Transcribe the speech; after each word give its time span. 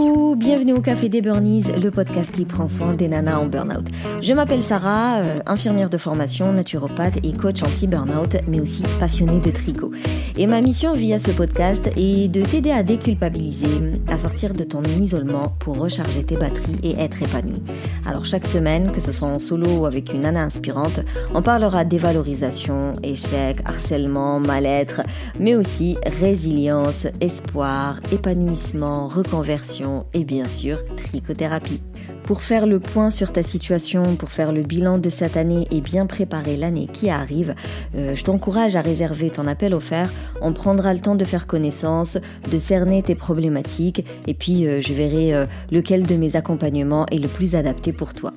Coucou, 0.00 0.34
bienvenue 0.34 0.72
au 0.72 0.80
Café 0.80 1.10
des 1.10 1.20
Burnies, 1.20 1.64
le 1.78 1.90
podcast 1.90 2.32
qui 2.32 2.46
prend 2.46 2.66
soin 2.66 2.94
des 2.94 3.06
nanas 3.06 3.38
en 3.38 3.46
burn-out. 3.46 3.86
Je 4.22 4.32
m'appelle 4.32 4.62
Sarah, 4.62 5.18
euh, 5.18 5.40
infirmière 5.44 5.90
de 5.90 5.98
formation, 5.98 6.54
naturopathe 6.54 7.18
et 7.22 7.32
coach 7.34 7.62
anti-burnout, 7.62 8.36
mais 8.48 8.60
aussi 8.60 8.82
passionnée 8.98 9.40
de 9.40 9.50
tricot. 9.50 9.90
Et 10.38 10.46
ma 10.46 10.62
mission 10.62 10.94
via 10.94 11.18
ce 11.18 11.30
podcast 11.30 11.90
est 11.96 12.28
de 12.28 12.40
t'aider 12.40 12.70
à 12.70 12.82
déculpabiliser, 12.82 13.92
à 14.08 14.16
sortir 14.16 14.54
de 14.54 14.64
ton 14.64 14.82
isolement 14.84 15.52
pour 15.58 15.78
recharger 15.78 16.24
tes 16.24 16.36
batteries 16.36 16.78
et 16.82 16.98
être 16.98 17.22
épanoui. 17.22 17.62
Alors 18.06 18.24
chaque 18.24 18.46
semaine, 18.46 18.92
que 18.92 19.02
ce 19.02 19.12
soit 19.12 19.28
en 19.28 19.38
solo 19.38 19.80
ou 19.80 19.86
avec 19.86 20.14
une 20.14 20.22
nana 20.22 20.44
inspirante, 20.44 21.00
on 21.34 21.42
parlera 21.42 21.84
dévalorisation, 21.84 22.94
échec, 23.02 23.58
harcèlement, 23.66 24.40
mal-être, 24.40 25.02
mais 25.38 25.56
aussi 25.56 25.98
résilience, 26.20 27.06
espoir, 27.20 28.00
épanouissement, 28.12 29.06
reconversion 29.08 29.89
et 30.14 30.24
bien 30.24 30.46
sûr 30.46 30.78
trichothérapie. 30.96 31.80
Pour 32.22 32.42
faire 32.42 32.66
le 32.66 32.78
point 32.78 33.10
sur 33.10 33.32
ta 33.32 33.42
situation, 33.42 34.14
pour 34.16 34.30
faire 34.30 34.52
le 34.52 34.62
bilan 34.62 34.98
de 34.98 35.10
cette 35.10 35.36
année 35.36 35.66
et 35.70 35.80
bien 35.80 36.06
préparer 36.06 36.56
l'année 36.56 36.88
qui 36.92 37.10
arrive, 37.10 37.54
euh, 37.96 38.14
je 38.14 38.22
t'encourage 38.22 38.76
à 38.76 38.82
réserver 38.82 39.30
ton 39.30 39.46
appel 39.46 39.74
offert. 39.74 40.10
On 40.40 40.52
prendra 40.52 40.94
le 40.94 41.00
temps 41.00 41.16
de 41.16 41.24
faire 41.24 41.46
connaissance, 41.46 42.18
de 42.50 42.58
cerner 42.58 43.02
tes 43.02 43.14
problématiques 43.14 44.06
et 44.26 44.34
puis 44.34 44.66
euh, 44.66 44.80
je 44.80 44.92
verrai 44.92 45.34
euh, 45.34 45.44
lequel 45.72 46.06
de 46.06 46.14
mes 46.14 46.36
accompagnements 46.36 47.06
est 47.06 47.18
le 47.18 47.28
plus 47.28 47.54
adapté 47.56 47.92
pour 47.92 48.12
toi. 48.12 48.32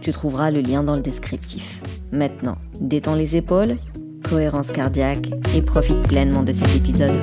Tu 0.00 0.12
trouveras 0.12 0.50
le 0.50 0.60
lien 0.60 0.82
dans 0.82 0.96
le 0.96 1.02
descriptif. 1.02 1.80
Maintenant, 2.10 2.56
détends 2.80 3.14
les 3.14 3.36
épaules, 3.36 3.76
cohérence 4.28 4.70
cardiaque 4.70 5.30
et 5.54 5.62
profite 5.62 6.02
pleinement 6.08 6.42
de 6.42 6.52
cet 6.52 6.74
épisode. 6.74 7.20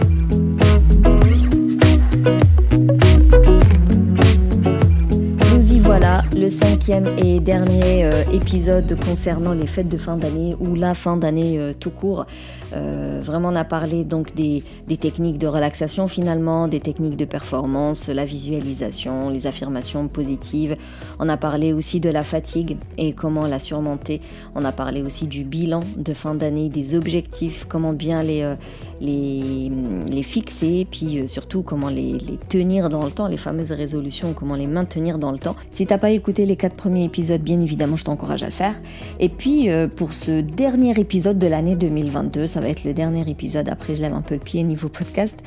Le 6.37 6.49
cinquième 6.51 7.17
et 7.17 7.39
dernier 7.39 8.05
euh, 8.05 8.23
épisode 8.31 8.95
concernant 9.03 9.53
les 9.53 9.65
fêtes 9.65 9.89
de 9.89 9.97
fin 9.97 10.17
d'année 10.17 10.53
ou 10.59 10.75
la 10.75 10.93
fin 10.93 11.17
d'année 11.17 11.57
euh, 11.57 11.73
tout 11.73 11.89
court. 11.89 12.27
Euh, 12.73 13.19
vraiment, 13.23 13.49
on 13.49 13.55
a 13.55 13.63
parlé 13.63 14.03
donc 14.03 14.35
des, 14.35 14.63
techniques 14.97 15.39
de 15.39 15.47
relaxation 15.47 16.07
finalement, 16.07 16.67
des 16.67 16.79
techniques 16.79 17.15
de 17.15 17.25
performance, 17.25 18.07
la 18.09 18.25
visualisation, 18.25 19.29
les 19.29 19.47
affirmations 19.47 20.07
positives. 20.07 20.75
On 21.17 21.27
a 21.27 21.37
parlé 21.37 21.73
aussi 21.73 21.99
de 21.99 22.09
la 22.09 22.23
fatigue 22.23 22.77
et 22.97 23.13
comment 23.13 23.47
la 23.47 23.57
surmonter. 23.57 24.21
On 24.53 24.63
a 24.63 24.71
parlé 24.71 25.01
aussi 25.01 25.25
du 25.25 25.43
bilan 25.43 25.81
de 25.95 26.13
fin 26.13 26.35
d'année, 26.35 26.69
des 26.69 26.93
objectifs, 26.93 27.65
comment 27.67 27.93
bien 27.93 28.21
les 28.21 28.47
les, 28.99 30.23
fixer, 30.23 30.87
puis 30.89 31.23
surtout 31.27 31.61
comment 31.61 31.89
les, 31.89 32.13
les, 32.13 32.37
tenir 32.49 32.89
dans 32.89 33.05
le 33.05 33.11
temps, 33.11 33.27
les 33.27 33.37
fameuses 33.37 33.71
résolutions, 33.71 34.33
comment 34.33 34.55
les 34.55 34.65
maintenir 34.65 35.19
dans 35.19 35.31
le 35.31 35.37
temps. 35.37 35.55
Si 35.69 35.85
t'as 35.85 35.99
pas 35.99 36.09
écouté 36.09 36.26
les 36.35 36.55
quatre 36.55 36.75
premiers 36.75 37.05
épisodes, 37.05 37.41
bien 37.41 37.59
évidemment, 37.61 37.95
je 37.95 38.03
t'encourage 38.03 38.43
à 38.43 38.47
le 38.47 38.51
faire. 38.51 38.75
Et 39.19 39.29
puis 39.29 39.69
euh, 39.69 39.87
pour 39.87 40.13
ce 40.13 40.41
dernier 40.41 40.99
épisode 40.99 41.39
de 41.39 41.47
l'année 41.47 41.75
2022, 41.75 42.47
ça 42.47 42.59
va 42.59 42.69
être 42.69 42.83
le 42.83 42.93
dernier 42.93 43.29
épisode, 43.29 43.69
après 43.69 43.95
je 43.95 44.01
lève 44.01 44.13
un 44.13 44.21
peu 44.21 44.35
le 44.35 44.41
pied 44.41 44.61
niveau 44.63 44.89
podcast, 44.89 45.39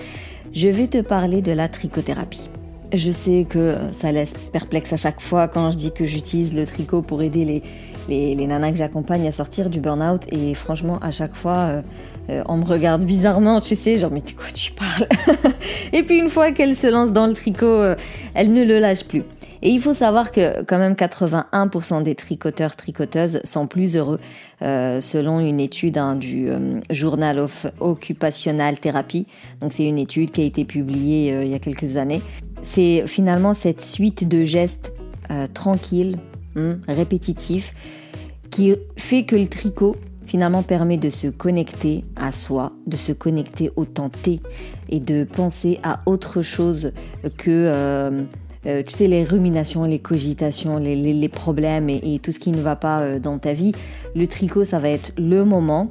je 0.52 0.68
vais 0.68 0.86
te 0.86 0.98
parler 0.98 1.42
de 1.42 1.52
la 1.52 1.68
trichothérapie. 1.68 2.48
Je 2.92 3.12
sais 3.12 3.46
que 3.48 3.76
ça 3.92 4.10
laisse 4.10 4.32
perplexe 4.52 4.92
à 4.92 4.96
chaque 4.96 5.20
fois 5.20 5.46
quand 5.46 5.70
je 5.70 5.76
dis 5.76 5.92
que 5.92 6.04
j'utilise 6.04 6.54
le 6.54 6.66
tricot 6.66 7.02
pour 7.02 7.22
aider 7.22 7.44
les, 7.44 7.62
les, 8.08 8.34
les 8.34 8.46
nanas 8.46 8.72
que 8.72 8.78
j'accompagne 8.78 9.26
à 9.28 9.32
sortir 9.32 9.70
du 9.70 9.80
burn-out. 9.80 10.22
Et 10.32 10.54
franchement, 10.54 10.98
à 11.00 11.12
chaque 11.12 11.36
fois, 11.36 11.56
euh, 11.56 11.82
euh, 12.30 12.42
on 12.48 12.56
me 12.56 12.64
regarde 12.64 13.04
bizarrement, 13.04 13.60
tu 13.60 13.74
sais, 13.74 13.96
genre, 13.96 14.10
mais 14.10 14.20
de 14.20 14.32
quoi 14.32 14.46
tu 14.52 14.72
parles? 14.72 15.06
Et 15.92 16.02
puis 16.02 16.18
une 16.18 16.28
fois 16.28 16.52
qu'elle 16.52 16.76
se 16.76 16.86
lance 16.86 17.12
dans 17.12 17.26
le 17.26 17.34
tricot, 17.34 17.66
euh, 17.66 17.96
elle 18.34 18.52
ne 18.52 18.64
le 18.64 18.78
lâche 18.78 19.04
plus. 19.04 19.24
Et 19.62 19.70
il 19.70 19.80
faut 19.80 19.94
savoir 19.94 20.32
que 20.32 20.62
quand 20.64 20.78
même 20.78 20.94
81% 20.94 22.02
des 22.02 22.14
tricoteurs 22.14 22.76
tricoteuses 22.76 23.40
sont 23.44 23.66
plus 23.66 23.96
heureux, 23.96 24.18
euh, 24.62 25.00
selon 25.00 25.40
une 25.40 25.60
étude 25.60 25.98
hein, 25.98 26.16
du 26.16 26.48
Journal 26.90 27.38
of 27.38 27.66
Occupational 27.78 28.78
Therapy. 28.78 29.26
Donc 29.60 29.72
c'est 29.72 29.86
une 29.86 29.98
étude 29.98 30.30
qui 30.30 30.40
a 30.40 30.44
été 30.44 30.64
publiée 30.64 31.42
il 31.42 31.48
y 31.48 31.54
a 31.54 31.58
quelques 31.58 31.96
années. 31.96 32.22
C'est 32.62 33.06
finalement 33.06 33.54
cette 33.54 33.82
suite 33.82 34.26
de 34.26 34.44
gestes 34.44 34.92
tranquilles, 35.54 36.18
hein, 36.56 36.78
répétitifs, 36.88 37.74
qui 38.50 38.74
fait 38.96 39.24
que 39.24 39.36
le 39.36 39.46
tricot 39.46 39.94
finalement 40.26 40.62
permet 40.62 40.96
de 40.96 41.10
se 41.10 41.26
connecter 41.26 42.02
à 42.14 42.30
soi, 42.30 42.72
de 42.86 42.96
se 42.96 43.12
connecter 43.12 43.72
au 43.74 43.84
temps 43.84 44.10
T 44.10 44.40
et 44.88 45.00
de 45.00 45.24
penser 45.24 45.80
à 45.82 46.02
autre 46.06 46.40
chose 46.40 46.92
que 47.36 48.26
euh, 48.66 48.82
tu 48.86 48.94
sais 48.94 49.06
les 49.06 49.22
ruminations, 49.22 49.84
les 49.84 49.98
cogitations, 49.98 50.78
les, 50.78 51.28
problèmes 51.28 51.88
et, 51.88 52.20
tout 52.22 52.30
ce 52.30 52.38
qui 52.38 52.50
ne 52.50 52.60
va 52.60 52.76
pas 52.76 53.00
euh, 53.00 53.18
dans 53.18 53.38
ta 53.38 53.54
vie. 53.54 53.72
Le 54.14 54.26
tricot, 54.26 54.64
ça 54.64 54.78
va 54.78 54.90
être 54.90 55.12
le 55.16 55.44
moment 55.44 55.90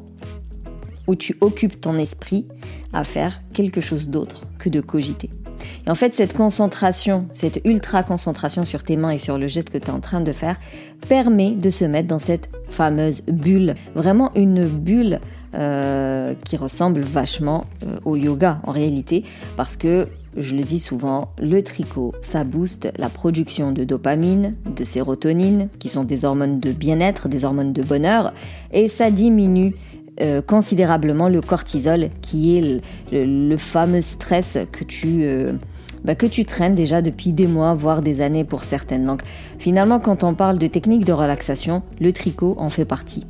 où 1.08 1.16
tu 1.16 1.36
occupes 1.42 1.82
ton 1.82 1.98
esprit 1.98 2.46
à 2.94 3.04
faire 3.04 3.42
quelque 3.54 3.82
chose 3.82 4.10
d'autre 4.10 4.42
que 4.60 4.70
de 4.70 4.82
cogiter. 4.82 5.32
Et 5.88 5.90
en 5.90 5.96
fait, 5.96 6.14
cette 6.14 6.34
concentration, 6.34 7.28
cette 7.34 7.60
ultra 7.66 8.04
concentration 8.04 8.64
sur 8.64 8.84
tes 8.84 8.98
mains 8.98 9.12
et 9.12 9.18
sur 9.18 9.40
le 9.40 9.48
geste 9.48 9.72
que 9.72 9.80
tu 9.80 9.88
es 9.88 9.92
en 9.92 10.00
train 10.00 10.22
de 10.22 10.32
faire, 10.32 10.60
permet 11.08 11.52
de 11.52 11.72
se 11.72 11.86
mettre 11.86 12.08
dans 12.08 12.20
cette 12.20 12.50
fameuse 12.70 13.22
bulle. 13.28 13.74
Vraiment 13.96 14.30
une 14.36 14.66
bulle 14.66 15.20
euh, 15.56 16.36
qui 16.46 16.56
ressemble 16.56 17.02
vachement 17.02 17.64
au 18.06 18.16
yoga 18.16 18.62
en 18.64 18.72
réalité, 18.72 19.26
parce 19.58 19.76
que 19.76 20.08
je 20.38 20.56
le 20.56 20.64
dis 20.64 20.80
souvent, 20.80 21.30
le 21.40 21.62
tricot, 21.64 22.12
ça 22.22 22.44
booste 22.44 22.92
la 22.98 23.10
production 23.10 23.72
de 23.72 23.84
dopamine, 23.84 24.52
de 24.76 24.84
sérotonine, 24.84 25.70
qui 25.80 25.90
sont 25.90 26.04
des 26.04 26.26
hormones 26.26 26.60
de 26.60 26.72
bien-être, 26.72 27.28
des 27.28 27.46
hormones 27.46 27.74
de 27.74 27.82
bonheur, 27.82 28.34
et 28.72 28.88
ça 28.90 29.12
diminue 29.12 29.76
euh, 30.22 30.42
considérablement 30.42 31.30
le 31.30 31.42
cortisol, 31.42 32.10
qui 32.22 32.58
est 32.58 32.82
le, 33.12 33.58
fameux 33.58 34.02
stress 34.02 34.58
que 34.72 34.84
tu, 34.84 35.24
euh, 35.24 35.54
bah, 36.04 36.14
que 36.14 36.26
tu 36.26 36.46
traînes 36.46 36.76
déjà 36.76 37.02
depuis 37.02 37.32
des 37.32 37.48
mois, 37.48 37.74
voire 37.74 38.02
des 38.02 38.22
années 38.22 38.44
pour 38.44 38.64
certaines. 38.64 39.06
Donc 39.06 39.22
finalement, 39.58 40.00
quand 40.00 40.24
on 40.24 40.34
parle 40.34 40.60
de 40.60 40.68
techniques 40.68 41.06
de 41.06 41.14
relaxation, 41.14 41.84
le 42.00 42.14
tricot 42.14 42.56
en 42.58 42.70
fait 42.70 42.86
partie. 42.86 43.26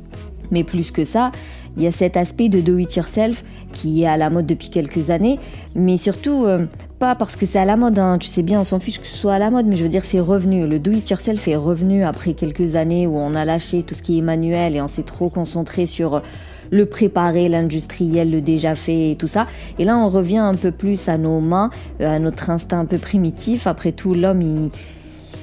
Mais 0.50 0.64
plus 0.64 0.90
que 0.90 1.04
ça, 1.04 1.30
il 1.76 1.82
y 1.84 1.86
a 1.86 1.92
cet 1.92 2.16
aspect 2.16 2.48
de 2.48 2.60
do 2.60 2.76
it 2.78 2.94
yourself 2.96 3.42
qui 3.72 4.02
est 4.02 4.06
à 4.06 4.16
la 4.16 4.30
mode 4.30 4.46
depuis 4.46 4.68
quelques 4.70 5.10
années, 5.10 5.38
mais 5.74 5.96
surtout 5.96 6.44
euh, 6.44 6.66
pas 7.00 7.14
parce 7.14 7.34
que 7.34 7.46
c'est 7.46 7.58
à 7.58 7.64
la 7.64 7.78
mode, 7.78 7.98
hein. 7.98 8.18
tu 8.18 8.28
sais 8.28 8.42
bien, 8.42 8.60
on 8.60 8.64
s'en 8.64 8.78
fiche 8.78 9.00
que 9.00 9.06
ce 9.06 9.16
soit 9.16 9.32
à 9.32 9.38
la 9.38 9.50
mode, 9.50 9.64
mais 9.66 9.76
je 9.76 9.82
veux 9.82 9.88
dire 9.88 10.04
c'est 10.04 10.20
revenu. 10.20 10.66
Le 10.66 10.78
do 10.78 10.92
it 10.92 11.08
yourself 11.08 11.48
est 11.48 11.56
revenu 11.56 12.04
après 12.04 12.34
quelques 12.34 12.76
années 12.76 13.06
où 13.06 13.16
on 13.16 13.34
a 13.34 13.46
lâché 13.46 13.82
tout 13.82 13.94
ce 13.94 14.02
qui 14.02 14.18
est 14.18 14.22
manuel 14.22 14.76
et 14.76 14.82
on 14.82 14.86
s'est 14.86 15.02
trop 15.02 15.30
concentré 15.30 15.86
sur 15.86 16.22
le 16.70 16.86
préparer, 16.86 17.48
l'industriel, 17.48 18.30
le 18.30 18.42
déjà 18.42 18.74
fait 18.74 19.12
et 19.12 19.16
tout 19.16 19.28
ça. 19.28 19.46
Et 19.78 19.84
là, 19.84 19.96
on 19.96 20.10
revient 20.10 20.38
un 20.38 20.54
peu 20.54 20.72
plus 20.72 21.08
à 21.08 21.16
nos 21.16 21.40
mains, 21.40 21.70
euh, 22.02 22.16
à 22.16 22.18
notre 22.18 22.50
instinct 22.50 22.80
un 22.80 22.84
peu 22.84 22.98
primitif. 22.98 23.66
Après 23.66 23.92
tout, 23.92 24.12
l'homme, 24.12 24.42
il, 24.42 24.70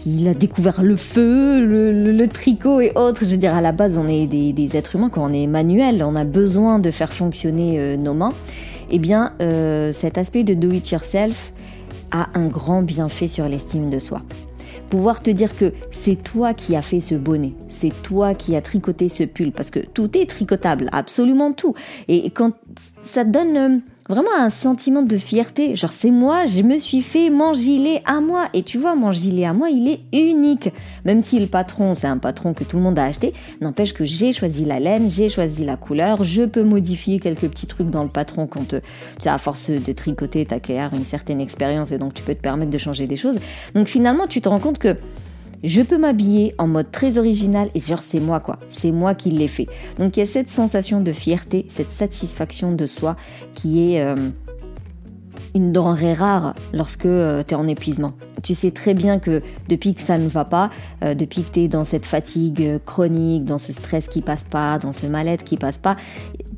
il 0.06 0.28
a 0.28 0.34
découvert 0.34 0.84
le 0.84 0.96
feu, 0.96 1.66
le, 1.66 2.28
tricot 2.28 2.80
et 2.82 2.92
autres. 2.96 3.26
Je 3.26 3.32
veux 3.32 3.38
dire, 3.38 3.56
à 3.56 3.62
la 3.62 3.72
base, 3.72 3.98
on 3.98 4.08
est 4.08 4.28
des, 4.28 4.78
êtres 4.78 4.96
humains, 4.96 5.10
quand 5.10 5.28
on 5.28 5.34
est 5.34 5.48
manuel, 5.48 6.04
on 6.06 6.16
a 6.16 6.24
besoin 6.24 6.80
de 6.80 6.92
faire 6.92 7.12
fonctionner 7.12 7.80
euh, 7.80 7.98
nos 7.98 8.14
mains. 8.14 8.32
Eh 8.90 9.00
bien, 9.00 9.34
euh, 9.42 9.92
cet 9.92 10.18
aspect 10.18 10.44
de 10.44 10.54
do 10.54 10.72
it 10.72 10.90
yourself 10.90 11.54
a 12.12 12.30
un 12.36 12.48
grand 12.48 12.82
bienfait 12.82 13.28
sur 13.28 13.48
l'estime 13.48 13.90
de 13.90 14.00
soi. 14.00 14.22
Pouvoir 14.90 15.22
te 15.22 15.30
dire 15.30 15.56
que 15.58 15.74
c'est 15.92 16.16
toi 16.16 16.54
qui 16.54 16.76
as 16.76 16.82
fait 16.82 17.02
ce 17.02 17.16
bonnet, 17.16 17.54
c'est 17.68 17.92
toi 18.04 18.34
qui 18.34 18.56
as 18.56 18.62
tricoté 18.62 19.10
ce 19.10 19.24
pull, 19.24 19.52
parce 19.52 19.70
que 19.70 19.80
tout 19.80 20.18
est 20.18 20.30
tricotable, 20.30 20.90
absolument 20.94 21.52
tout. 21.52 21.74
Et 22.08 22.30
quand 22.30 22.54
ça 23.04 23.26
donne 23.26 23.58
euh, 23.58 23.78
vraiment 24.10 24.36
un 24.38 24.50
sentiment 24.50 25.02
de 25.02 25.18
fierté. 25.18 25.76
Genre, 25.76 25.92
c'est 25.92 26.12
moi, 26.12 26.46
je 26.46 26.62
me 26.62 26.78
suis 26.78 27.02
fait 27.02 27.30
mon 27.30 27.54
gilet 27.54 28.02
à 28.06 28.22
moi. 28.22 28.48
Et 28.54 28.64
tu 28.64 28.78
vois, 28.78 28.96
mon 28.96 29.12
gilet 29.12 29.46
à 29.46 29.54
moi, 29.54 29.70
il 29.70 29.88
est 29.88 30.00
unique. 30.14 30.70
Même 31.06 31.22
si 31.22 31.40
le 31.40 31.48
patron, 31.48 31.94
c'est 31.94 32.08
un 32.08 32.18
patron 32.18 32.54
que 32.54 32.64
tout 32.64 32.78
le 32.78 32.84
monde 32.84 32.98
a 33.00 33.06
acheté, 33.06 33.34
n'empêche 33.62 33.94
que 33.94 34.06
j'ai 34.06 34.34
choisi 34.34 34.66
la 34.66 34.80
laine, 34.80 35.10
j'ai 35.10 35.30
choisi 35.30 35.66
la 35.66 35.78
couleur. 35.78 36.24
Je 36.24 36.44
peux 36.44 36.64
modifier 36.64 37.20
quelques 37.20 37.48
petits 37.50 37.68
trucs 37.68 37.90
dans 37.90 38.04
le 38.04 38.10
patron 38.10 38.48
quand, 38.48 38.74
euh, 38.74 38.80
tu 39.18 39.24
sais, 39.24 39.30
à 39.30 39.38
force 39.38 39.70
de 39.70 39.92
tricoter, 39.92 40.46
t'acquiers 40.46 40.88
une 40.94 41.06
certaine 41.06 41.42
expérience 41.42 41.92
et 41.92 41.98
donc 41.98 42.14
tu 42.14 42.24
peux 42.24 42.36
te 42.36 42.42
permettre 42.42 42.72
de 42.72 42.78
changer 42.78 43.06
des 43.06 43.16
choses. 43.16 43.40
Donc 43.74 43.88
finalement, 43.88 44.28
tu 44.28 44.42
te 44.42 44.50
rends 44.50 44.60
compte 44.60 44.78
que 44.78 44.96
je 45.64 45.82
peux 45.82 45.98
m'habiller 45.98 46.54
en 46.58 46.68
mode 46.68 46.92
très 46.92 47.18
original 47.18 47.70
et 47.74 47.80
genre 47.80 48.04
c'est 48.04 48.20
moi 48.20 48.40
quoi, 48.40 48.60
c'est 48.70 48.92
moi 48.92 49.16
qui 49.16 49.32
l'ai 49.32 49.48
fait. 49.48 49.66
Donc 49.98 50.18
il 50.18 50.20
y 50.20 50.24
a 50.24 50.26
cette 50.26 50.50
sensation 50.50 51.02
de 51.02 51.12
fierté, 51.12 51.66
cette 51.70 51.92
satisfaction 51.92 52.72
de 52.72 52.88
soi 52.88 53.16
qui 53.54 53.94
est 53.94 54.02
euh, 54.02 54.16
une 55.56 55.72
denrée 55.72 56.14
rare 56.14 56.54
lorsque 56.74 57.06
euh, 57.06 57.44
tu 57.44 57.54
es 57.54 57.56
en 57.56 57.68
épuisement. 57.68 58.14
Tu 58.44 58.54
sais 58.54 58.72
très 58.72 58.94
bien 58.94 59.20
que 59.20 59.42
depuis 59.70 59.94
que 59.94 60.02
ça 60.02 60.18
ne 60.18 60.28
va 60.28 60.46
pas, 60.46 60.70
euh, 61.04 61.14
depuis 61.14 61.44
que 61.44 61.52
tu 61.52 61.60
es 61.62 61.68
dans 61.68 61.84
cette 61.84 62.06
fatigue 62.06 62.80
chronique, 62.86 63.46
dans 63.46 63.58
ce 63.58 63.72
stress 63.72 64.08
qui 64.08 64.22
passe 64.22 64.44
pas, 64.44 64.78
dans 64.78 64.92
ce 64.92 65.08
mal-être 65.08 65.44
qui 65.44 65.58
passe 65.58 65.78
pas, 65.78 65.96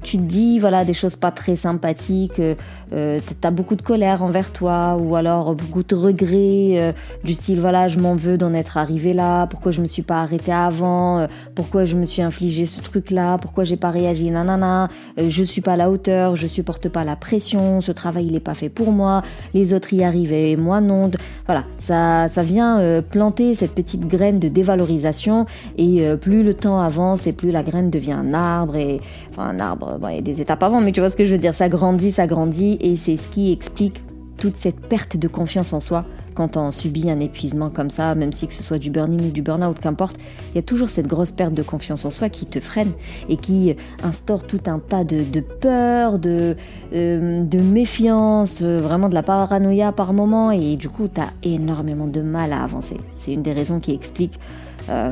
tu 0.02 0.18
te 0.18 0.24
dis 0.24 0.60
voilà 0.60 0.86
des 0.86 0.94
choses 0.94 1.16
pas 1.16 1.32
très 1.32 1.56
sympathiques, 1.56 2.40
euh, 2.40 3.20
tu 3.20 3.48
as 3.48 3.52
beaucoup 3.52 3.76
de 3.76 3.82
colère 3.82 4.24
envers 4.24 4.52
toi 4.52 4.98
ou 5.00 5.16
alors 5.16 5.56
beaucoup 5.56 5.84
de 5.84 5.96
regrets 5.96 6.80
euh, 6.80 6.92
du 7.24 7.34
style 7.34 7.60
voilà 7.60 7.88
je 7.88 8.00
m'en 8.00 8.16
veux 8.16 8.38
d'en 8.38 8.54
être 8.54 8.78
arrivé 8.78 9.14
là, 9.14 9.48
pourquoi 9.48 9.72
je 9.72 9.82
me 9.82 9.88
suis 9.88 10.02
pas 10.02 10.22
arrêté 10.22 10.52
avant, 10.52 11.20
euh, 11.20 11.28
pourquoi 11.56 11.86
je 11.86 11.96
me 11.96 12.06
suis 12.06 12.22
infligé 12.22 12.66
ce 12.66 12.82
truc 12.82 13.12
là, 13.12 13.38
pourquoi 13.38 13.64
j'ai 13.64 13.78
pas 13.78 13.92
réagi 13.92 14.32
nanana, 14.32 14.88
euh, 15.20 15.30
je 15.30 15.44
suis 15.44 15.62
pas 15.62 15.74
à 15.74 15.78
la 15.78 15.90
hauteur, 15.90 16.36
je 16.36 16.48
supporte 16.48 16.88
pas 16.90 17.04
la 17.04 17.16
pression, 17.16 17.82
ce 17.82 17.92
travail 17.92 18.28
il 18.28 18.36
est 18.36 18.40
pas 18.40 18.56
fait 18.56 18.70
pour 18.70 18.92
moi, 18.92 19.22
les 19.54 19.74
autres 19.74 19.94
y 19.94 20.04
arrivaient, 20.04 20.56
moi 20.56 20.80
non. 20.82 21.12
Voilà, 21.46 21.66
ça 21.78 22.28
ça 22.28 22.44
vient 22.44 23.02
planter 23.10 23.56
cette 23.56 23.74
petite 23.74 24.08
graine 24.08 24.40
de 24.40 24.48
dévalorisation 24.48 25.46
et 25.78 26.04
plus 26.20 26.44
le 26.44 26.54
temps 26.54 26.80
avance 26.80 27.28
et 27.28 27.34
plus 27.34 27.52
la 27.52 27.64
graine 27.64 27.90
devient 27.90 28.14
un 28.14 28.34
arbre 28.34 28.76
et 28.76 29.00
enfin 29.32 29.50
un 29.50 29.60
arbre 29.60 30.00
il 30.10 30.16
y 30.16 30.20
a 30.20 30.22
des 30.22 30.42
étapes 30.42 30.64
avant, 30.64 30.82
mais 30.82 30.92
tu 30.92 31.00
vois 31.00 31.10
ce 31.10 31.16
que 31.16 31.26
je 31.26 31.32
veux 31.32 31.38
dire, 31.38 31.54
ça 31.54 31.70
grandit, 31.70 32.12
ça 32.12 32.28
grandit, 32.28 32.78
et 32.82 32.96
c'est 32.96 33.18
ce 33.18 33.28
qui 33.28 33.52
explique 33.52 34.02
toute 34.40 34.56
cette 34.56 34.80
perte 34.80 35.18
de 35.18 35.28
confiance 35.28 35.74
en 35.74 35.80
soi 35.80 36.06
quand 36.34 36.56
on 36.56 36.72
subit 36.72 37.12
un 37.12 37.20
épuisement 37.20 37.70
comme 37.70 37.90
ça, 37.90 38.16
même 38.16 38.32
si 38.32 38.48
que 38.48 38.54
ce 38.54 38.64
soit 38.64 38.80
du 38.80 38.90
burning 38.90 39.28
ou 39.28 39.32
du 39.32 39.42
burn-out, 39.42 39.78
qu'importe, 39.80 40.16
il 40.52 40.56
y 40.56 40.60
a 40.60 40.62
toujours 40.62 40.90
cette 40.90 41.08
grosse 41.08 41.32
perte 41.32 41.54
de 41.54 41.62
confiance 41.64 42.06
en 42.06 42.12
soi 42.12 42.30
qui 42.30 42.46
te 42.46 42.62
freine 42.62 42.94
et 43.28 43.36
qui 43.36 43.76
instaure 44.04 44.46
tout 44.46 44.62
un 44.68 44.80
tas 44.80 45.04
de, 45.04 45.42
peur, 45.42 46.18
de, 46.18 46.56
euh, 46.94 47.44
de 47.44 47.60
méfiance, 47.60 48.60
euh, 48.62 48.80
vraiment 48.80 49.10
de 49.10 49.14
la 49.14 49.24
paranoïa 49.24 49.92
par 49.92 50.14
moment, 50.14 50.52
et 50.52 50.78
du 50.78 50.88
coup, 50.88 51.10
tu 51.14 51.20
as 51.20 51.34
énormément 51.44 52.08
de 52.08 52.22
mal 52.22 52.54
à 52.54 52.64
avancer. 52.64 52.96
C'est 53.18 53.34
une 53.34 53.44
des 53.44 53.54
raisons 53.54 53.82
qui 53.82 53.92
explique 53.92 54.40
euh, 54.88 55.10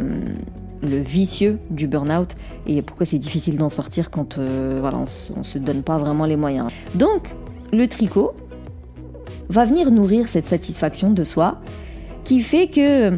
le 0.82 0.98
vicieux 0.98 1.60
du 1.70 1.88
burn-out 1.88 2.36
et 2.68 2.82
pourquoi 2.82 3.06
c'est 3.06 3.18
difficile 3.18 3.58
d'en 3.58 3.70
sortir 3.70 4.12
quand 4.12 4.38
on 4.38 5.02
ne 5.02 5.44
se 5.44 5.58
donne 5.58 5.82
pas 5.82 5.98
vraiment 5.98 6.24
les 6.24 6.38
moyens. 6.38 6.70
Donc, 6.96 7.36
le 7.74 7.88
tricot 7.88 8.34
va 9.50 9.66
venir 9.66 9.92
nourrir 9.92 10.28
cette 10.28 10.48
satisfaction 10.48 11.12
de 11.12 11.24
soi 11.24 11.60
qui 12.24 12.42
fait 12.42 12.68
que 12.68 13.18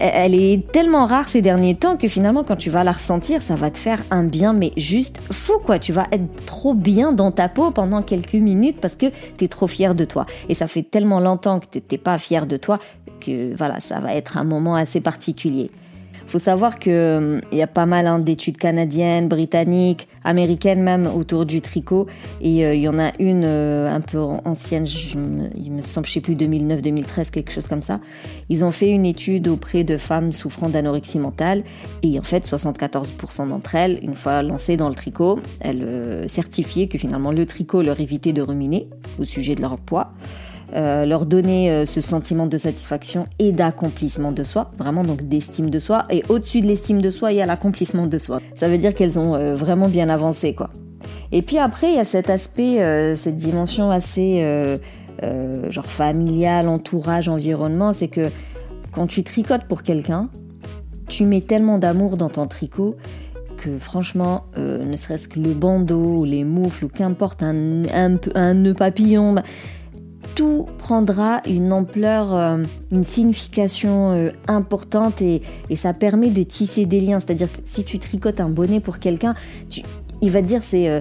elle 0.00 0.34
est 0.34 0.70
tellement 0.70 1.06
rare 1.06 1.28
ces 1.28 1.42
derniers 1.42 1.74
temps 1.74 1.96
que 1.96 2.06
finalement 2.06 2.44
quand 2.44 2.54
tu 2.54 2.70
vas 2.70 2.84
la 2.84 2.92
ressentir, 2.92 3.42
ça 3.42 3.56
va 3.56 3.70
te 3.70 3.78
faire 3.78 4.00
un 4.12 4.22
bien 4.22 4.52
mais 4.52 4.72
juste 4.76 5.18
fou 5.32 5.54
quoi. 5.64 5.80
Tu 5.80 5.92
vas 5.92 6.06
être 6.12 6.44
trop 6.46 6.74
bien 6.74 7.12
dans 7.12 7.32
ta 7.32 7.48
peau 7.48 7.72
pendant 7.72 8.02
quelques 8.02 8.34
minutes 8.34 8.80
parce 8.80 8.94
que 8.94 9.06
tu 9.36 9.44
es 9.44 9.48
trop 9.48 9.66
fier 9.66 9.96
de 9.96 10.04
toi. 10.04 10.26
Et 10.48 10.54
ça 10.54 10.68
fait 10.68 10.84
tellement 10.84 11.18
longtemps 11.18 11.58
que 11.58 11.66
tu 11.70 11.78
n'étais 11.78 11.98
pas 11.98 12.16
fier 12.18 12.46
de 12.46 12.56
toi 12.56 12.78
que 13.20 13.56
voilà, 13.56 13.80
ça 13.80 13.98
va 13.98 14.14
être 14.14 14.36
un 14.36 14.44
moment 14.44 14.76
assez 14.76 15.00
particulier 15.00 15.72
faut 16.28 16.38
savoir 16.38 16.74
hum, 16.86 17.40
il 17.50 17.58
y 17.58 17.62
a 17.62 17.66
pas 17.66 17.86
mal 17.86 18.06
hein, 18.06 18.18
d'études 18.18 18.56
canadiennes, 18.56 19.28
britanniques, 19.28 20.08
américaines 20.24 20.82
même 20.82 21.06
autour 21.06 21.46
du 21.46 21.60
tricot. 21.60 22.06
Et 22.40 22.64
euh, 22.64 22.74
il 22.74 22.82
y 22.82 22.88
en 22.88 22.98
a 22.98 23.12
une 23.18 23.44
euh, 23.44 23.90
un 23.90 24.00
peu 24.00 24.18
ancienne, 24.18 24.86
il 25.56 25.72
me 25.72 25.82
semble, 25.82 26.06
je 26.06 26.12
sais 26.12 26.20
plus, 26.20 26.34
2009-2013, 26.34 27.30
quelque 27.30 27.52
chose 27.52 27.66
comme 27.66 27.82
ça. 27.82 28.00
Ils 28.48 28.64
ont 28.64 28.70
fait 28.70 28.90
une 28.90 29.06
étude 29.06 29.48
auprès 29.48 29.84
de 29.84 29.96
femmes 29.96 30.32
souffrant 30.32 30.68
d'anorexie 30.68 31.18
mentale. 31.18 31.64
Et 32.02 32.18
en 32.18 32.22
fait, 32.22 32.46
74% 32.46 33.48
d'entre 33.48 33.74
elles, 33.74 33.98
une 34.02 34.14
fois 34.14 34.42
lancées 34.42 34.76
dans 34.76 34.88
le 34.88 34.94
tricot, 34.94 35.40
elles 35.60 35.82
euh, 35.82 36.28
certifiaient 36.28 36.88
que 36.88 36.98
finalement 36.98 37.32
le 37.32 37.46
tricot 37.46 37.82
leur 37.82 38.00
évitait 38.00 38.32
de 38.32 38.42
ruminer 38.42 38.88
au 39.18 39.24
sujet 39.24 39.54
de 39.54 39.62
leur 39.62 39.78
poids. 39.78 40.12
Euh, 40.74 41.06
leur 41.06 41.24
donner 41.24 41.70
euh, 41.70 41.86
ce 41.86 42.02
sentiment 42.02 42.44
de 42.44 42.58
satisfaction 42.58 43.26
et 43.38 43.52
d'accomplissement 43.52 44.32
de 44.32 44.44
soi, 44.44 44.70
vraiment 44.78 45.02
donc 45.02 45.22
d'estime 45.22 45.70
de 45.70 45.78
soi. 45.78 46.04
Et 46.10 46.22
au-dessus 46.28 46.60
de 46.60 46.66
l'estime 46.66 47.00
de 47.00 47.08
soi, 47.08 47.32
il 47.32 47.38
y 47.38 47.40
a 47.40 47.46
l'accomplissement 47.46 48.06
de 48.06 48.18
soi. 48.18 48.40
Ça 48.54 48.68
veut 48.68 48.76
dire 48.76 48.92
qu'elles 48.92 49.18
ont 49.18 49.34
euh, 49.34 49.54
vraiment 49.54 49.88
bien 49.88 50.10
avancé, 50.10 50.54
quoi. 50.54 50.68
Et 51.32 51.40
puis 51.40 51.56
après, 51.56 51.88
il 51.88 51.94
y 51.94 51.98
a 51.98 52.04
cet 52.04 52.28
aspect, 52.28 53.14
cette 53.16 53.36
dimension 53.36 53.90
assez 53.90 54.42
genre 55.68 55.86
familiale, 55.86 56.68
entourage, 56.68 57.28
environnement, 57.28 57.92
c'est 57.92 58.08
que 58.08 58.28
quand 58.92 59.06
tu 59.06 59.22
tricotes 59.22 59.64
pour 59.68 59.82
quelqu'un, 59.82 60.28
tu 61.06 61.24
mets 61.24 61.42
tellement 61.42 61.78
d'amour 61.78 62.16
dans 62.16 62.30
ton 62.30 62.46
tricot 62.46 62.96
que 63.58 63.78
franchement, 63.78 64.46
ne 64.56 64.96
serait-ce 64.96 65.28
que 65.28 65.38
le 65.38 65.52
bandeau, 65.52 66.24
les 66.24 66.44
moufles 66.44 66.86
ou 66.86 66.88
qu'importe, 66.88 67.42
un, 67.42 67.84
un, 67.94 68.14
un, 68.34 68.54
nœud 68.54 68.74
papillon, 68.74 69.34
bah, 69.34 69.42
tout 70.38 70.68
prendra 70.78 71.42
une 71.48 71.72
ampleur, 71.72 72.32
euh, 72.32 72.62
une 72.92 73.02
signification 73.02 74.12
euh, 74.12 74.28
importante 74.46 75.20
et, 75.20 75.42
ça 75.74 75.92
permet 75.92 76.30
de 76.30 76.44
tisser 76.44 76.86
des 76.86 77.00
liens. 77.00 77.18
C'est-à-dire 77.18 77.50
que 77.50 77.58
si 77.64 77.82
tu 77.82 77.98
tricotes 77.98 78.40
un 78.40 78.48
bonnet 78.48 78.78
pour 78.78 79.00
quelqu'un, 79.00 79.34
il 80.22 80.30
va 80.30 80.40
dire 80.40 80.62
c'est 80.62 80.88
euh, 80.88 81.00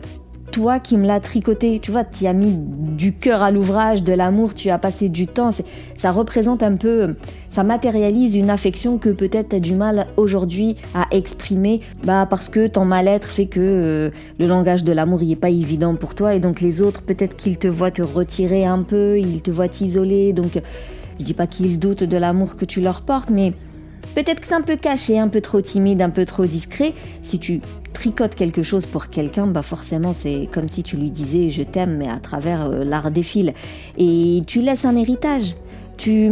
toi 0.52 0.80
qui 0.80 0.98
me 0.98 1.06
l'as 1.06 1.20
tricoté. 1.20 1.80
Tu 1.80 1.92
vois, 1.92 2.04
tu 2.04 2.26
as 2.26 2.34
mis 2.34 2.56
du 2.56 3.14
cœur 3.14 3.42
à 3.42 3.52
l'ouvrage, 3.52 4.04
de 4.04 4.14
l'amour, 4.14 4.56
tu 4.56 4.70
as 4.70 4.78
passé 4.78 5.10
du 5.10 5.28
temps. 5.28 5.50
Ça 5.96 6.12
représente 6.12 6.64
un 6.64 6.76
peu, 6.76 7.16
ça 7.50 7.64
matérialise 7.64 8.36
une 8.36 8.50
affection 8.50 8.98
que 8.98 9.10
peut-être 9.10 9.50
tu 9.50 9.56
as 9.56 9.60
du 9.60 9.74
mal 9.74 10.08
aujourd'hui 10.18 10.76
à 10.94 11.08
exprimer 11.12 11.82
bah, 12.04 12.28
parce 12.30 12.50
que 12.50 12.68
ton 12.68 12.86
mal-être 12.86 13.28
fait 13.28 13.48
que 13.48 13.60
euh, 13.60 14.10
le 14.40 14.48
langage 14.48 14.84
de 14.84 14.92
l'amour 14.92 15.22
n'est 15.22 15.36
pas 15.36 15.50
évident 15.50 15.96
pour 15.96 16.16
toi. 16.16 16.36
Et 16.36 16.40
donc 16.40 16.62
les 16.62 16.82
autres, 16.82 17.02
peut-être 17.02 17.36
qu'ils 17.36 17.58
te 17.58 17.68
voient 17.68 17.92
te 17.92 18.02
retirer 18.02 18.66
un 18.66 18.84
peu, 18.84 19.20
ils 19.20 19.42
te 19.42 19.52
voient 19.52 19.70
t'isoler. 19.70 20.34
Donc 20.34 20.62
je 21.20 21.24
dis 21.24 21.34
pas 21.34 21.48
qu'ils 21.48 21.80
doutent 21.80 22.04
de 22.04 22.18
l'amour 22.18 22.58
que 22.58 22.66
tu 22.66 22.82
leur 22.82 23.02
portes, 23.02 23.30
mais 23.30 23.54
Peut-être 24.18 24.42
que 24.42 24.48
c'est 24.48 24.56
un 24.56 24.64
peu 24.64 24.78
caché, 24.78 25.20
un 25.20 25.28
peu 25.28 25.42
trop 25.42 25.62
timide, 25.62 26.02
un 26.02 26.10
peu 26.10 26.26
trop 26.26 26.48
discret. 26.48 26.94
Si 27.22 27.38
tu 27.38 27.62
tricotes 27.94 28.34
quelque 28.34 28.64
chose 28.64 28.88
pour 28.88 29.10
quelqu'un, 29.10 29.46
bah 29.46 29.62
forcément 29.62 30.12
c'est 30.12 30.50
comme 30.52 30.68
si 30.70 30.82
tu 30.82 30.98
lui 30.98 31.12
disais 31.12 31.52
je 31.52 31.62
t'aime, 31.62 31.98
mais 31.98 32.10
à 32.10 32.18
travers 32.18 32.66
euh, 32.66 32.84
l'art 32.84 33.12
des 33.12 33.22
fils. 33.22 33.52
Et 34.00 34.42
tu 34.48 34.62
laisses 34.62 34.86
un 34.86 34.96
héritage. 34.96 35.56
Tu 35.98 36.32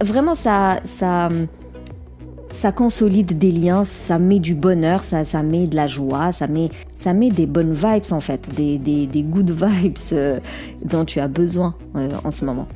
vraiment 0.00 0.34
ça 0.34 0.80
ça 0.86 1.28
ça 2.54 2.72
consolide 2.72 3.36
des 3.36 3.52
liens, 3.52 3.84
ça 3.84 4.18
met 4.18 4.38
du 4.38 4.54
bonheur, 4.54 5.04
ça, 5.04 5.26
ça 5.26 5.42
met 5.42 5.66
de 5.66 5.76
la 5.76 5.86
joie, 5.86 6.32
ça 6.32 6.46
met, 6.46 6.70
ça 6.96 7.12
met 7.12 7.28
des 7.28 7.44
bonnes 7.44 7.74
vibes 7.74 8.12
en 8.12 8.20
fait, 8.20 8.48
des, 8.54 8.78
des, 8.78 9.06
des 9.06 9.22
good 9.22 9.50
vibes 9.62 9.98
euh, 10.12 10.40
dont 10.82 11.04
tu 11.04 11.20
as 11.20 11.28
besoin 11.28 11.74
euh, 11.96 12.08
en 12.24 12.30
ce 12.30 12.46
moment. 12.46 12.66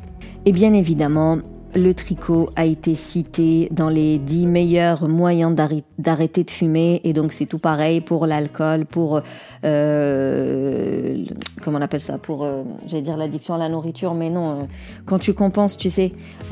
Et 0.44 0.52
bien 0.52 0.74
évidemment, 0.74 1.38
le 1.74 1.92
tricot 1.92 2.50
a 2.56 2.64
été 2.64 2.94
cité 2.94 3.68
dans 3.70 3.88
les 3.88 4.18
10 4.18 4.46
meilleurs 4.46 5.08
moyens 5.08 5.54
d'arrêter 5.98 6.44
de 6.44 6.50
fumer 6.50 7.00
et 7.04 7.12
donc 7.12 7.32
c'est 7.32 7.46
tout 7.46 7.58
pareil 7.58 8.00
pour 8.00 8.26
l'alcool, 8.26 8.86
pour 8.86 9.20
euh, 9.64 11.24
comment 11.62 11.78
on 11.78 11.82
appelle 11.82 12.00
ça, 12.00 12.18
pour 12.18 12.44
euh, 12.44 12.62
j'allais 12.86 13.02
dire 13.02 13.16
l'addiction 13.16 13.54
à 13.54 13.58
la 13.58 13.68
nourriture, 13.68 14.14
mais 14.14 14.30
non, 14.30 14.52
euh, 14.52 14.62
quand 15.04 15.18
tu 15.18 15.34
compenses, 15.34 15.76
tu 15.76 15.90
sais, 15.90 16.10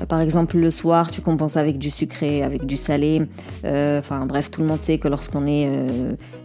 par 0.08 0.20
exemple 0.20 0.58
le 0.58 0.70
soir, 0.70 1.10
tu 1.10 1.20
compenses 1.20 1.56
avec 1.56 1.78
du 1.78 1.90
sucré, 1.90 2.42
avec 2.42 2.66
du 2.66 2.76
salé, 2.76 3.22
enfin 3.64 4.26
bref, 4.26 4.50
tout 4.50 4.60
le 4.60 4.66
monde 4.66 4.80
sait 4.80 4.98
que 4.98 5.08
lorsqu'on 5.08 5.46
est 5.46 5.70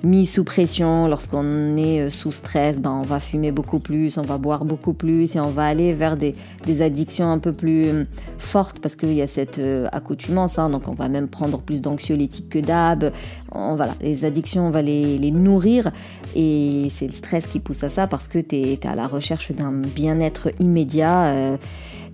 mis 0.04 0.26
sous 0.26 0.44
pression, 0.44 1.08
lorsqu'on 1.08 1.78
est 1.78 2.10
sous 2.10 2.32
stress, 2.32 2.80
ben 2.80 2.92
on 2.92 3.02
va 3.02 3.20
fumer 3.20 3.52
beaucoup 3.52 3.80
plus, 3.80 4.18
on 4.18 4.24
va 4.24 4.38
boire 4.38 4.66
beaucoup 4.66 4.94
plus 4.94 5.36
et 5.36 5.40
on 5.40 5.50
va 5.50 5.66
aller 5.66 5.94
vers 5.94 6.18
des, 6.18 6.34
des 6.66 6.82
addictions 6.82 7.32
un 7.32 7.40
peu 7.40 7.52
plus 7.52 8.08
fortes 8.38 8.80
parce 8.80 8.96
qu'il 8.96 9.14
y 9.14 9.22
a 9.22 9.28
cette 9.28 9.60
euh, 9.60 9.88
accoutumance, 9.92 10.60
hein, 10.60 10.70
donc 10.70 10.88
on 10.88 10.94
va 10.94 11.08
même 11.08 11.28
prendre 11.28 11.60
plus 11.60 11.82
d'anxiolytiques 11.82 12.50
que 12.50 12.60
d'hab. 12.60 13.12
Voilà, 13.54 13.96
les 14.02 14.26
addictions, 14.26 14.68
on 14.68 14.72
va 14.72 14.82
les, 14.82 15.32
nourrir 15.32 15.92
et 16.36 16.88
c'est 16.90 17.08
le 17.08 17.14
stress 17.14 17.48
qui 17.48 17.60
pousse 17.60 17.84
à 17.84 17.90
ça 17.90 18.08
parce 18.08 18.28
que 18.28 18.40
tu 18.40 18.56
es, 18.56 18.88
à 18.88 18.96
la 18.96 19.08
recherche 19.08 19.52
d'un 19.52 19.72
bien-être 19.72 20.52
immédiat. 20.60 21.34
Euh, 21.34 21.58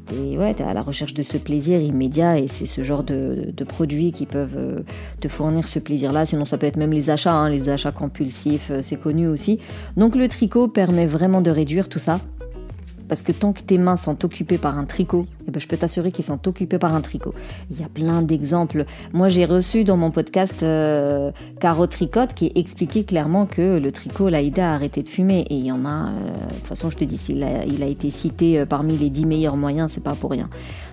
tu 0.08 0.38
ouais, 0.38 0.56
à 0.62 0.74
la 0.74 0.82
recherche 0.82 1.14
de 1.14 1.24
ce 1.24 1.38
plaisir 1.38 1.80
immédiat 1.80 2.38
et 2.38 2.48
c'est 2.48 2.66
ce 2.66 2.84
genre 2.84 3.04
de, 3.04 3.54
produits 3.68 4.12
qui 4.12 4.26
peuvent 4.26 4.58
euh, 4.58 4.80
te 5.22 5.28
fournir 5.28 5.68
ce 5.68 5.80
plaisir-là. 5.80 6.26
Sinon, 6.26 6.46
ça 6.46 6.58
peut 6.58 6.68
être 6.68 6.78
même 6.78 6.94
les 6.94 7.10
achats, 7.10 7.34
hein, 7.34 7.50
les 7.50 7.70
achats 7.70 7.92
compulsifs, 7.92 8.72
c'est 8.82 8.96
connu 8.96 9.28
aussi. 9.28 9.60
Donc 9.98 10.16
le 10.16 10.28
tricot 10.28 10.68
permet 10.68 11.06
vraiment 11.06 11.42
de 11.42 11.52
réduire 11.52 11.90
tout 11.90 12.00
ça 12.00 12.20
parce 13.08 13.22
que 13.22 13.32
tant 13.32 13.54
que 13.54 13.62
tes 13.62 13.78
mains 13.78 13.98
sont 13.98 14.26
occupées 14.26 14.58
par 14.58 14.78
un 14.78 14.86
tricot, 14.86 15.26
eh 15.48 15.52
ben, 15.52 15.60
je 15.60 15.68
peux 15.68 15.78
t'assurer 15.78 16.12
qu'ils 16.12 16.26
sont 16.26 16.48
occupés 16.48 16.78
par 16.78 16.94
un 16.94 17.02
tricot. 17.02 17.34
Il 17.72 17.80
y 17.80 17.84
a 17.84 17.88
plein 17.88 18.22
d'exemples. 18.22 18.86
Moi, 19.14 19.28
j'ai 19.28 19.46
reçu 19.46 19.84
dans 19.84 19.98
mon 19.98 20.12
podcast 20.12 20.64
euh, 20.64 21.32
Caro 21.60 21.88
Tricote 21.88 22.34
qui 22.34 22.52
expliquait 22.56 23.04
clairement 23.04 23.46
que 23.46 23.80
le 23.80 23.92
tricot 23.92 24.30
l'a 24.30 24.42
aidé 24.42 24.62
à 24.62 24.74
arrêter 24.74 25.04
de 25.04 25.10
fumer. 25.10 25.46
Et 25.50 25.56
il 25.56 25.66
y 25.66 25.72
en 25.72 25.86
a, 25.86 26.10
euh, 26.10 26.48
de 26.50 26.54
toute 26.56 26.68
façon, 26.68 26.90
je 26.90 26.98
te 26.98 27.04
dis, 27.04 27.20
il 27.30 27.44
a, 27.44 27.66
il 27.66 27.84
a 27.84 27.88
été 27.88 28.12
cité 28.12 28.60
euh, 28.60 28.66
parmi 28.66 28.98
les 28.98 29.10
10 29.10 29.26
meilleurs 29.26 29.58
moyens, 29.58 29.92
c'est 29.94 30.04
pas 30.04 30.14
pour 30.14 30.32
rien. 30.32 30.50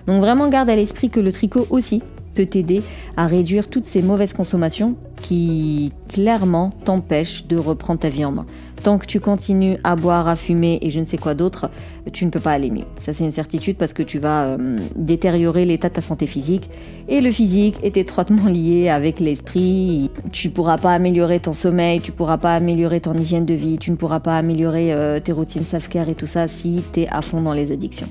Donc 0.07 0.21
vraiment, 0.21 0.47
garde 0.49 0.69
à 0.69 0.75
l'esprit 0.75 1.09
que 1.09 1.19
le 1.19 1.31
tricot 1.31 1.67
aussi, 1.69 2.01
peut 2.35 2.45
t'aider 2.45 2.83
à 3.17 3.25
réduire 3.25 3.67
toutes 3.67 3.85
ces 3.85 4.01
mauvaises 4.01 4.33
consommations 4.33 4.95
qui 5.21 5.91
clairement 6.11 6.71
t'empêchent 6.83 7.47
de 7.47 7.57
reprendre 7.57 7.99
ta 8.01 8.09
vie 8.09 8.25
en 8.25 8.31
main. 8.31 8.45
Tant 8.83 8.99
que 8.99 9.07
tu 9.07 9.19
continues 9.19 9.77
à 9.83 9.95
boire, 9.95 10.27
à 10.27 10.35
fumer 10.35 10.77
et 10.81 10.91
je 10.91 10.99
ne 10.99 11.05
sais 11.05 11.17
quoi 11.17 11.33
d'autre, 11.33 11.71
tu 12.13 12.25
ne 12.25 12.29
peux 12.29 12.39
pas 12.39 12.51
aller 12.51 12.69
mieux. 12.69 12.83
Ça 12.97 13.13
c'est 13.13 13.23
une 13.23 13.31
certitude 13.31 13.77
parce 13.77 13.93
que 13.93 14.03
tu 14.03 14.19
vas 14.19 14.49
euh, 14.49 14.77
détériorer 14.95 15.65
l'état 15.65 15.89
de 15.89 15.95
ta 15.95 16.01
santé 16.01 16.27
physique 16.27 16.69
et 17.07 17.21
le 17.21 17.31
physique 17.31 17.77
est 17.81 17.97
étroitement 17.97 18.47
lié 18.47 18.89
avec 18.89 19.19
l'esprit. 19.19 20.11
Tu 20.31 20.49
pourras 20.49 20.77
pas 20.77 20.93
améliorer 20.93 21.39
ton 21.39 21.53
sommeil, 21.53 22.01
tu 22.01 22.11
pourras 22.11 22.37
pas 22.37 22.53
améliorer 22.53 22.99
ton 22.99 23.15
hygiène 23.15 23.45
de 23.45 23.55
vie, 23.55 23.77
tu 23.79 23.89
ne 23.89 23.95
pourras 23.95 24.19
pas 24.19 24.37
améliorer 24.37 24.93
euh, 24.93 25.19
tes 25.19 25.31
routines 25.31 25.65
self-care 25.65 26.09
et 26.09 26.15
tout 26.15 26.27
ça 26.27 26.47
si 26.47 26.83
tu 26.93 27.01
es 27.01 27.07
à 27.09 27.21
fond 27.21 27.41
dans 27.41 27.53
les 27.53 27.71
addictions. 27.71 28.09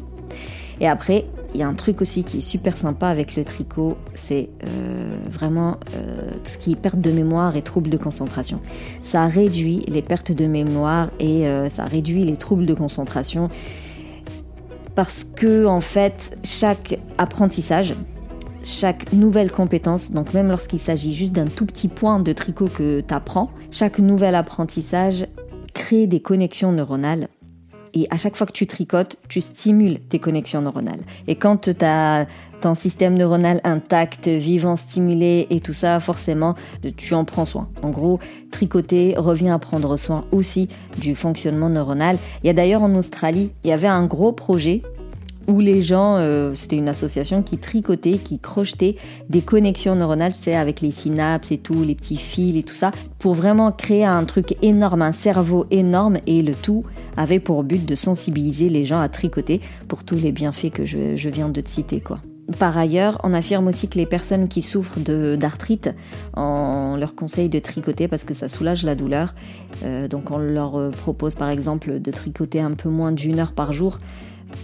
Et 0.80 0.88
après, 0.88 1.24
il 1.54 1.60
y 1.60 1.62
a 1.62 1.68
un 1.68 1.74
truc 1.74 2.00
aussi 2.00 2.24
qui 2.24 2.38
est 2.38 2.42
super 2.42 2.76
sympa 2.76 3.08
avec 3.08 3.36
le 3.36 3.44
tricot, 3.44 3.96
c'est 4.14 4.50
euh, 4.64 5.16
vraiment 5.30 5.78
euh, 5.94 6.16
tout 6.42 6.50
ce 6.50 6.58
qui 6.58 6.72
est 6.72 6.80
perte 6.80 6.98
de 6.98 7.10
mémoire 7.10 7.56
et 7.56 7.62
troubles 7.62 7.90
de 7.90 7.96
concentration. 7.96 8.58
Ça 9.02 9.26
réduit 9.26 9.82
les 9.86 10.02
pertes 10.02 10.32
de 10.32 10.46
mémoire 10.46 11.10
et 11.20 11.46
euh, 11.46 11.68
ça 11.68 11.84
réduit 11.84 12.24
les 12.24 12.36
troubles 12.36 12.66
de 12.66 12.74
concentration 12.74 13.50
parce 14.94 15.24
que 15.24 15.66
en 15.66 15.80
fait, 15.80 16.38
chaque 16.44 16.98
apprentissage, 17.18 17.94
chaque 18.62 19.12
nouvelle 19.12 19.50
compétence, 19.50 20.10
donc 20.10 20.34
même 20.34 20.48
lorsqu'il 20.48 20.78
s'agit 20.78 21.12
juste 21.12 21.32
d'un 21.32 21.46
tout 21.46 21.66
petit 21.66 21.88
point 21.88 22.20
de 22.20 22.32
tricot 22.32 22.68
que 22.68 23.00
tu 23.00 23.14
apprends, 23.14 23.50
chaque 23.70 23.98
nouvel 23.98 24.34
apprentissage 24.34 25.26
crée 25.72 26.06
des 26.06 26.20
connexions 26.20 26.72
neuronales 26.72 27.28
et 27.94 28.06
à 28.10 28.18
chaque 28.18 28.36
fois 28.36 28.46
que 28.46 28.52
tu 28.52 28.66
tricotes, 28.66 29.16
tu 29.28 29.40
stimules 29.40 30.00
tes 30.00 30.18
connexions 30.18 30.60
neuronales. 30.60 31.00
Et 31.26 31.36
quand 31.36 31.56
tu 31.56 31.84
as 31.84 32.26
ton 32.60 32.74
système 32.74 33.16
neuronal 33.16 33.60
intact, 33.62 34.26
vivant, 34.26 34.76
stimulé 34.76 35.46
et 35.50 35.60
tout 35.60 35.72
ça, 35.72 36.00
forcément, 36.00 36.54
tu 36.96 37.14
en 37.14 37.24
prends 37.24 37.44
soin. 37.44 37.68
En 37.82 37.90
gros, 37.90 38.18
tricoter 38.50 39.14
revient 39.16 39.50
à 39.50 39.58
prendre 39.58 39.96
soin 39.96 40.24
aussi 40.32 40.68
du 40.98 41.14
fonctionnement 41.14 41.68
neuronal. 41.68 42.18
Il 42.42 42.46
y 42.46 42.50
a 42.50 42.52
d'ailleurs 42.52 42.82
en 42.82 42.94
Australie, 42.94 43.50
il 43.62 43.70
y 43.70 43.72
avait 43.72 43.86
un 43.86 44.06
gros 44.06 44.32
projet 44.32 44.80
où 45.48 45.60
les 45.60 45.82
gens, 45.82 46.16
euh, 46.16 46.54
c'était 46.54 46.76
une 46.76 46.88
association 46.88 47.42
qui 47.42 47.58
tricotait, 47.58 48.18
qui 48.18 48.38
crochetait 48.38 48.96
des 49.28 49.42
connexions 49.42 49.94
neuronales, 49.94 50.32
tu 50.32 50.40
sais, 50.40 50.54
avec 50.54 50.80
les 50.80 50.90
synapses 50.90 51.52
et 51.52 51.58
tout, 51.58 51.84
les 51.84 51.94
petits 51.94 52.16
fils 52.16 52.56
et 52.56 52.62
tout 52.62 52.74
ça, 52.74 52.90
pour 53.18 53.34
vraiment 53.34 53.72
créer 53.72 54.04
un 54.04 54.24
truc 54.24 54.56
énorme, 54.62 55.02
un 55.02 55.12
cerveau 55.12 55.66
énorme, 55.70 56.18
et 56.26 56.42
le 56.42 56.54
tout 56.54 56.82
avait 57.16 57.40
pour 57.40 57.62
but 57.64 57.84
de 57.84 57.94
sensibiliser 57.94 58.68
les 58.68 58.84
gens 58.84 59.00
à 59.00 59.08
tricoter 59.08 59.60
pour 59.88 60.04
tous 60.04 60.16
les 60.16 60.32
bienfaits 60.32 60.70
que 60.70 60.84
je, 60.84 61.28
viens 61.28 61.48
de 61.48 61.60
te 61.60 61.68
citer, 61.68 62.00
quoi. 62.00 62.18
Par 62.58 62.76
ailleurs, 62.76 63.18
on 63.24 63.32
affirme 63.32 63.68
aussi 63.68 63.88
que 63.88 63.96
les 63.96 64.04
personnes 64.04 64.48
qui 64.48 64.60
souffrent 64.60 64.98
d'arthrite, 65.00 65.88
on 66.36 66.96
leur 67.00 67.14
conseille 67.14 67.48
de 67.48 67.58
tricoter 67.58 68.06
parce 68.06 68.22
que 68.22 68.34
ça 68.34 68.50
soulage 68.50 68.82
la 68.82 68.94
douleur. 68.94 69.34
Euh, 69.82 70.08
donc 70.08 70.30
on 70.30 70.36
leur 70.36 70.90
propose 70.90 71.36
par 71.36 71.48
exemple 71.48 72.00
de 72.00 72.10
tricoter 72.10 72.60
un 72.60 72.72
peu 72.72 72.90
moins 72.90 73.12
d'une 73.12 73.40
heure 73.40 73.54
par 73.54 73.72
jour 73.72 73.98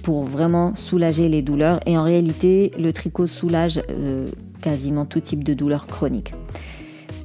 pour 0.02 0.24
vraiment 0.24 0.74
soulager 0.76 1.28
les 1.28 1.42
douleurs. 1.42 1.80
Et 1.86 1.96
en 1.96 2.04
réalité, 2.04 2.70
le 2.78 2.92
tricot 2.92 3.26
soulage 3.26 3.80
euh, 3.90 4.28
quasiment 4.60 5.04
tout 5.04 5.20
type 5.20 5.44
de 5.44 5.54
douleur 5.54 5.86
chronique. 5.86 6.34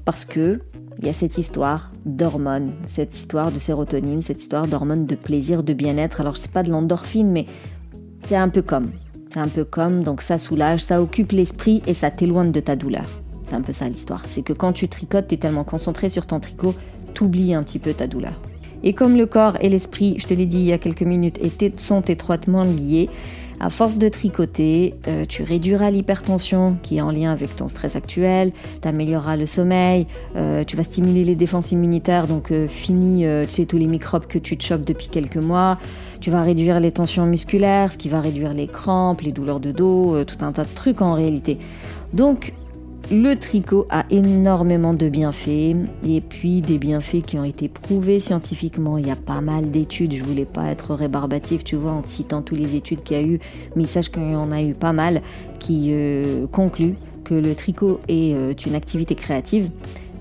Parce 0.03 0.25
que 0.25 0.59
il 0.99 1.05
y 1.05 1.09
a 1.09 1.13
cette 1.13 1.37
histoire 1.37 1.91
d'hormones, 2.05 2.71
cette 2.87 3.15
histoire 3.15 3.51
de 3.51 3.59
sérotonine, 3.59 4.21
cette 4.21 4.41
histoire 4.41 4.65
d'hormones 4.65 5.05
de 5.05 5.15
plaisir, 5.15 5.61
de 5.61 5.73
bien-être. 5.73 6.21
Alors 6.21 6.37
c'est 6.37 6.51
pas 6.51 6.63
de 6.63 6.69
l'endorphine, 6.69 7.31
mais 7.31 7.47
c'est 8.23 8.37
un 8.37 8.49
peu 8.49 8.61
comme. 8.61 8.91
C'est 9.29 9.39
un 9.39 9.49
peu 9.49 9.65
comme, 9.65 10.03
donc 10.03 10.21
ça 10.21 10.37
soulage, 10.37 10.81
ça 10.81 11.01
occupe 11.01 11.33
l'esprit 11.33 11.81
et 11.87 11.93
ça 11.93 12.11
t'éloigne 12.11 12.53
de 12.53 12.61
ta 12.61 12.77
douleur. 12.77 13.05
C'est 13.47 13.55
un 13.55 13.61
peu 13.61 13.73
ça 13.73 13.89
l'histoire. 13.89 14.23
C'est 14.29 14.41
que 14.41 14.53
quand 14.53 14.71
tu 14.71 14.87
tricotes, 14.87 15.27
tu 15.27 15.35
es 15.35 15.37
tellement 15.37 15.65
concentré 15.65 16.09
sur 16.09 16.25
ton 16.25 16.39
tricot, 16.39 16.73
t'oublies 17.13 17.53
un 17.53 17.63
petit 17.63 17.79
peu 17.79 17.93
ta 17.93 18.07
douleur. 18.07 18.39
Et 18.85 18.93
comme 18.93 19.17
le 19.17 19.25
corps 19.25 19.57
et 19.61 19.69
l'esprit, 19.69 20.15
je 20.19 20.27
te 20.27 20.33
l'ai 20.33 20.45
dit 20.45 20.59
il 20.59 20.67
y 20.67 20.71
a 20.71 20.77
quelques 20.77 21.01
minutes, 21.01 21.39
sont 21.79 22.01
étroitement 22.01 22.63
liés, 22.63 23.09
à 23.59 23.69
force 23.69 23.97
de 23.97 24.09
tricoter, 24.09 24.93
euh, 25.07 25.25
tu 25.27 25.41
réduiras 25.41 25.89
l'hypertension 25.89 26.77
qui 26.83 26.97
est 26.97 27.01
en 27.01 27.09
lien 27.09 27.31
avec 27.31 27.55
ton 27.55 27.67
stress 27.67 27.95
actuel, 27.95 28.51
tu 28.81 28.87
amélioreras 28.87 29.37
le 29.37 29.45
sommeil, 29.45 30.07
euh, 30.35 30.63
tu 30.65 30.75
vas 30.75 30.83
stimuler 30.83 31.23
les 31.23 31.35
défenses 31.35 31.71
immunitaires, 31.71 32.27
donc 32.27 32.51
euh, 32.51 32.67
fini 32.67 33.25
tous 33.67 33.77
les 33.77 33.87
microbes 33.87 34.27
que 34.27 34.37
tu 34.37 34.55
te 34.55 34.63
chopes 34.63 34.83
depuis 34.83 35.07
quelques 35.07 35.37
mois, 35.37 35.79
tu 36.19 36.29
vas 36.29 36.43
réduire 36.43 36.79
les 36.79 36.91
tensions 36.91 37.25
musculaires, 37.25 37.91
ce 37.91 37.97
qui 37.97 38.09
va 38.09 38.21
réduire 38.21 38.53
les 38.53 38.67
crampes, 38.67 39.21
les 39.21 39.31
douleurs 39.31 39.59
de 39.59 39.71
dos, 39.71 40.23
tout 40.25 40.37
un 40.41 40.51
tas 40.51 40.63
de 40.63 40.75
trucs 40.75 41.01
en 41.01 41.13
réalité. 41.13 41.57
Donc 42.13 42.53
le 43.11 43.35
tricot 43.35 43.85
a 43.89 44.05
énormément 44.09 44.93
de 44.93 45.09
bienfaits 45.09 45.75
et 46.07 46.21
puis 46.21 46.61
des 46.61 46.77
bienfaits 46.77 47.21
qui 47.25 47.37
ont 47.37 47.43
été 47.43 47.67
prouvés 47.69 48.19
scientifiquement. 48.19 48.97
Il 48.97 49.07
y 49.07 49.11
a 49.11 49.15
pas 49.15 49.41
mal 49.41 49.69
d'études, 49.69 50.13
je 50.13 50.23
voulais 50.23 50.45
pas 50.45 50.71
être 50.71 50.95
rébarbatif, 50.95 51.63
tu 51.63 51.75
vois, 51.75 51.91
en 51.91 52.03
citant 52.03 52.41
toutes 52.41 52.59
les 52.59 52.75
études 52.75 53.03
qu'il 53.03 53.17
y 53.17 53.19
a 53.19 53.23
eu, 53.23 53.39
mais 53.75 53.85
sache 53.85 54.09
qu'il 54.09 54.31
y 54.31 54.35
en 54.35 54.51
a 54.51 54.61
eu 54.61 54.73
pas 54.73 54.93
mal 54.93 55.21
qui 55.59 55.91
euh, 55.93 56.47
concluent 56.47 56.95
que 57.23 57.33
le 57.33 57.55
tricot 57.55 57.99
est 58.07 58.35
euh, 58.35 58.53
une 58.65 58.75
activité 58.75 59.15
créative 59.15 59.69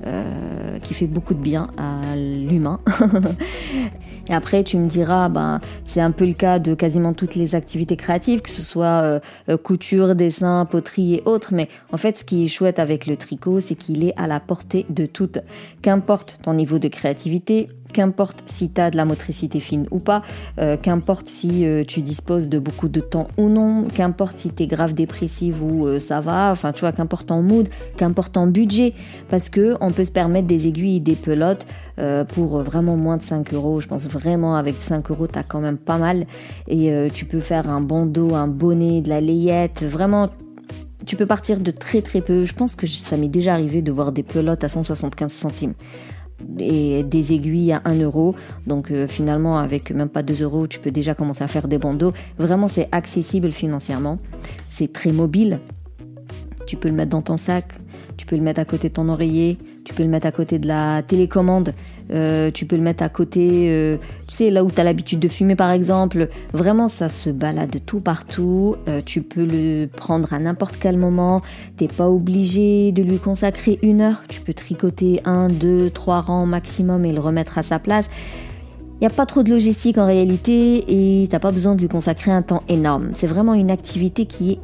euh, 0.06 0.78
qui 0.80 0.94
fait 0.94 1.06
beaucoup 1.06 1.34
de 1.34 1.40
bien 1.40 1.68
à 1.78 2.16
l'humain. 2.16 2.80
Et 4.28 4.32
après, 4.32 4.64
tu 4.64 4.78
me 4.78 4.86
diras, 4.86 5.28
ben, 5.28 5.60
c'est 5.84 6.00
un 6.00 6.10
peu 6.10 6.26
le 6.26 6.32
cas 6.32 6.58
de 6.58 6.74
quasiment 6.74 7.12
toutes 7.12 7.34
les 7.34 7.54
activités 7.54 7.96
créatives, 7.96 8.40
que 8.40 8.50
ce 8.50 8.62
soit 8.62 9.02
euh, 9.02 9.20
euh, 9.48 9.56
couture, 9.56 10.14
dessin, 10.14 10.64
poterie 10.64 11.16
et 11.16 11.22
autres. 11.26 11.52
Mais 11.52 11.68
en 11.92 11.96
fait, 11.96 12.18
ce 12.18 12.24
qui 12.24 12.44
est 12.44 12.48
chouette 12.48 12.78
avec 12.78 13.06
le 13.06 13.16
tricot, 13.16 13.60
c'est 13.60 13.74
qu'il 13.74 14.04
est 14.04 14.14
à 14.16 14.26
la 14.26 14.40
portée 14.40 14.86
de 14.88 15.04
toutes. 15.06 15.38
Qu'importe 15.82 16.38
ton 16.42 16.54
niveau 16.54 16.78
de 16.78 16.88
créativité, 16.88 17.68
qu'importe 17.94 18.42
si 18.46 18.68
tu 18.68 18.80
as 18.80 18.90
de 18.90 18.96
la 18.98 19.06
motricité 19.06 19.60
fine 19.60 19.86
ou 19.90 19.98
pas, 19.98 20.22
euh, 20.60 20.76
qu'importe 20.76 21.28
si 21.28 21.64
euh, 21.64 21.84
tu 21.84 22.02
disposes 22.02 22.50
de 22.50 22.58
beaucoup 22.58 22.88
de 22.88 23.00
temps 23.00 23.28
ou 23.38 23.48
non, 23.48 23.84
qu'importe 23.84 24.36
si 24.36 24.50
tu 24.50 24.64
es 24.64 24.66
grave 24.66 24.92
dépressive 24.92 25.62
ou 25.62 25.86
euh, 25.86 25.98
ça 25.98 26.20
va, 26.20 26.50
enfin 26.50 26.72
tu 26.72 26.80
vois, 26.80 26.92
qu'importe 26.92 27.28
ton 27.28 27.40
mood, 27.40 27.68
qu'importe 27.96 28.32
ton 28.32 28.46
budget, 28.46 28.92
parce 29.30 29.48
que 29.48 29.76
on 29.80 29.90
peut 29.90 30.04
se 30.04 30.10
permettre 30.10 30.46
des 30.46 30.66
aiguilles 30.66 31.00
des 31.00 31.16
pelotes 31.16 31.66
pour 32.34 32.58
vraiment 32.58 32.96
moins 32.96 33.16
de 33.16 33.22
5 33.22 33.54
euros. 33.54 33.78
Je 33.78 33.86
pense 33.86 34.08
vraiment 34.08 34.56
avec 34.56 34.74
5 34.74 35.12
euros, 35.12 35.28
tu 35.28 35.38
as 35.38 35.44
quand 35.44 35.60
même 35.60 35.78
pas 35.78 35.96
mal 35.96 36.26
et 36.66 37.08
tu 37.14 37.24
peux 37.24 37.38
faire 37.38 37.70
un 37.70 37.80
bandeau, 37.80 38.34
un 38.34 38.48
bonnet, 38.48 39.00
de 39.00 39.08
la 39.08 39.20
layette, 39.20 39.84
vraiment 39.84 40.30
tu 41.06 41.16
peux 41.16 41.26
partir 41.26 41.60
de 41.60 41.70
très 41.70 42.02
très 42.02 42.20
peu. 42.20 42.44
Je 42.44 42.54
pense 42.54 42.74
que 42.74 42.86
ça 42.86 43.16
m'est 43.16 43.28
déjà 43.28 43.54
arrivé 43.54 43.82
de 43.82 43.92
voir 43.92 44.10
des 44.10 44.24
pelotes 44.24 44.64
à 44.64 44.68
175 44.68 45.32
centimes 45.32 45.74
et 46.58 47.02
des 47.02 47.32
aiguilles 47.32 47.72
à 47.72 47.82
1 47.84 48.00
euro. 48.00 48.34
Donc 48.66 48.90
euh, 48.90 49.06
finalement, 49.06 49.58
avec 49.58 49.90
même 49.90 50.08
pas 50.08 50.22
2 50.22 50.42
euros, 50.42 50.66
tu 50.66 50.78
peux 50.78 50.90
déjà 50.90 51.14
commencer 51.14 51.44
à 51.44 51.48
faire 51.48 51.68
des 51.68 51.78
bandeaux. 51.78 52.12
Vraiment, 52.38 52.68
c'est 52.68 52.88
accessible 52.92 53.52
financièrement. 53.52 54.18
C'est 54.68 54.92
très 54.92 55.12
mobile. 55.12 55.60
Tu 56.66 56.76
peux 56.76 56.88
le 56.88 56.94
mettre 56.94 57.10
dans 57.10 57.20
ton 57.20 57.36
sac, 57.36 57.74
tu 58.16 58.26
peux 58.26 58.36
le 58.36 58.42
mettre 58.42 58.60
à 58.60 58.64
côté 58.64 58.88
de 58.88 58.94
ton 58.94 59.08
oreiller, 59.08 59.58
tu 59.84 59.92
peux 59.92 60.02
le 60.02 60.08
mettre 60.08 60.26
à 60.26 60.32
côté 60.32 60.58
de 60.58 60.66
la 60.66 61.02
télécommande, 61.02 61.74
euh, 62.10 62.50
tu 62.50 62.66
peux 62.66 62.76
le 62.76 62.82
mettre 62.82 63.02
à 63.02 63.08
côté, 63.08 63.70
euh, 63.70 63.96
tu 64.26 64.34
sais, 64.34 64.50
là 64.50 64.64
où 64.64 64.70
tu 64.70 64.80
as 64.80 64.84
l'habitude 64.84 65.20
de 65.20 65.28
fumer 65.28 65.56
par 65.56 65.70
exemple. 65.70 66.28
Vraiment, 66.52 66.88
ça 66.88 67.08
se 67.08 67.30
balade 67.30 67.76
tout 67.84 68.00
partout. 68.00 68.76
Euh, 68.88 69.00
tu 69.04 69.22
peux 69.22 69.44
le 69.44 69.86
prendre 69.86 70.32
à 70.32 70.38
n'importe 70.38 70.76
quel 70.80 70.98
moment. 70.98 71.42
T'es 71.76 71.88
pas 71.88 72.08
obligé 72.08 72.92
de 72.92 73.02
lui 73.02 73.18
consacrer 73.18 73.78
une 73.82 74.00
heure. 74.00 74.22
Tu 74.28 74.40
peux 74.40 74.54
tricoter 74.54 75.20
un, 75.24 75.48
deux, 75.48 75.90
trois 75.90 76.20
rangs 76.20 76.46
maximum 76.46 77.04
et 77.04 77.12
le 77.12 77.20
remettre 77.20 77.58
à 77.58 77.62
sa 77.62 77.78
place. 77.78 78.08
Il 78.94 79.00
n'y 79.00 79.06
a 79.06 79.10
pas 79.10 79.26
trop 79.26 79.42
de 79.42 79.50
logistique 79.50 79.98
en 79.98 80.06
réalité 80.06 80.84
et 81.22 81.26
t'as 81.28 81.40
pas 81.40 81.50
besoin 81.50 81.74
de 81.74 81.80
lui 81.80 81.88
consacrer 81.88 82.30
un 82.30 82.42
temps 82.42 82.62
énorme. 82.68 83.10
C'est 83.12 83.26
vraiment 83.26 83.52
une 83.54 83.70
activité 83.70 84.24
qui 84.24 84.52
est 84.52 84.58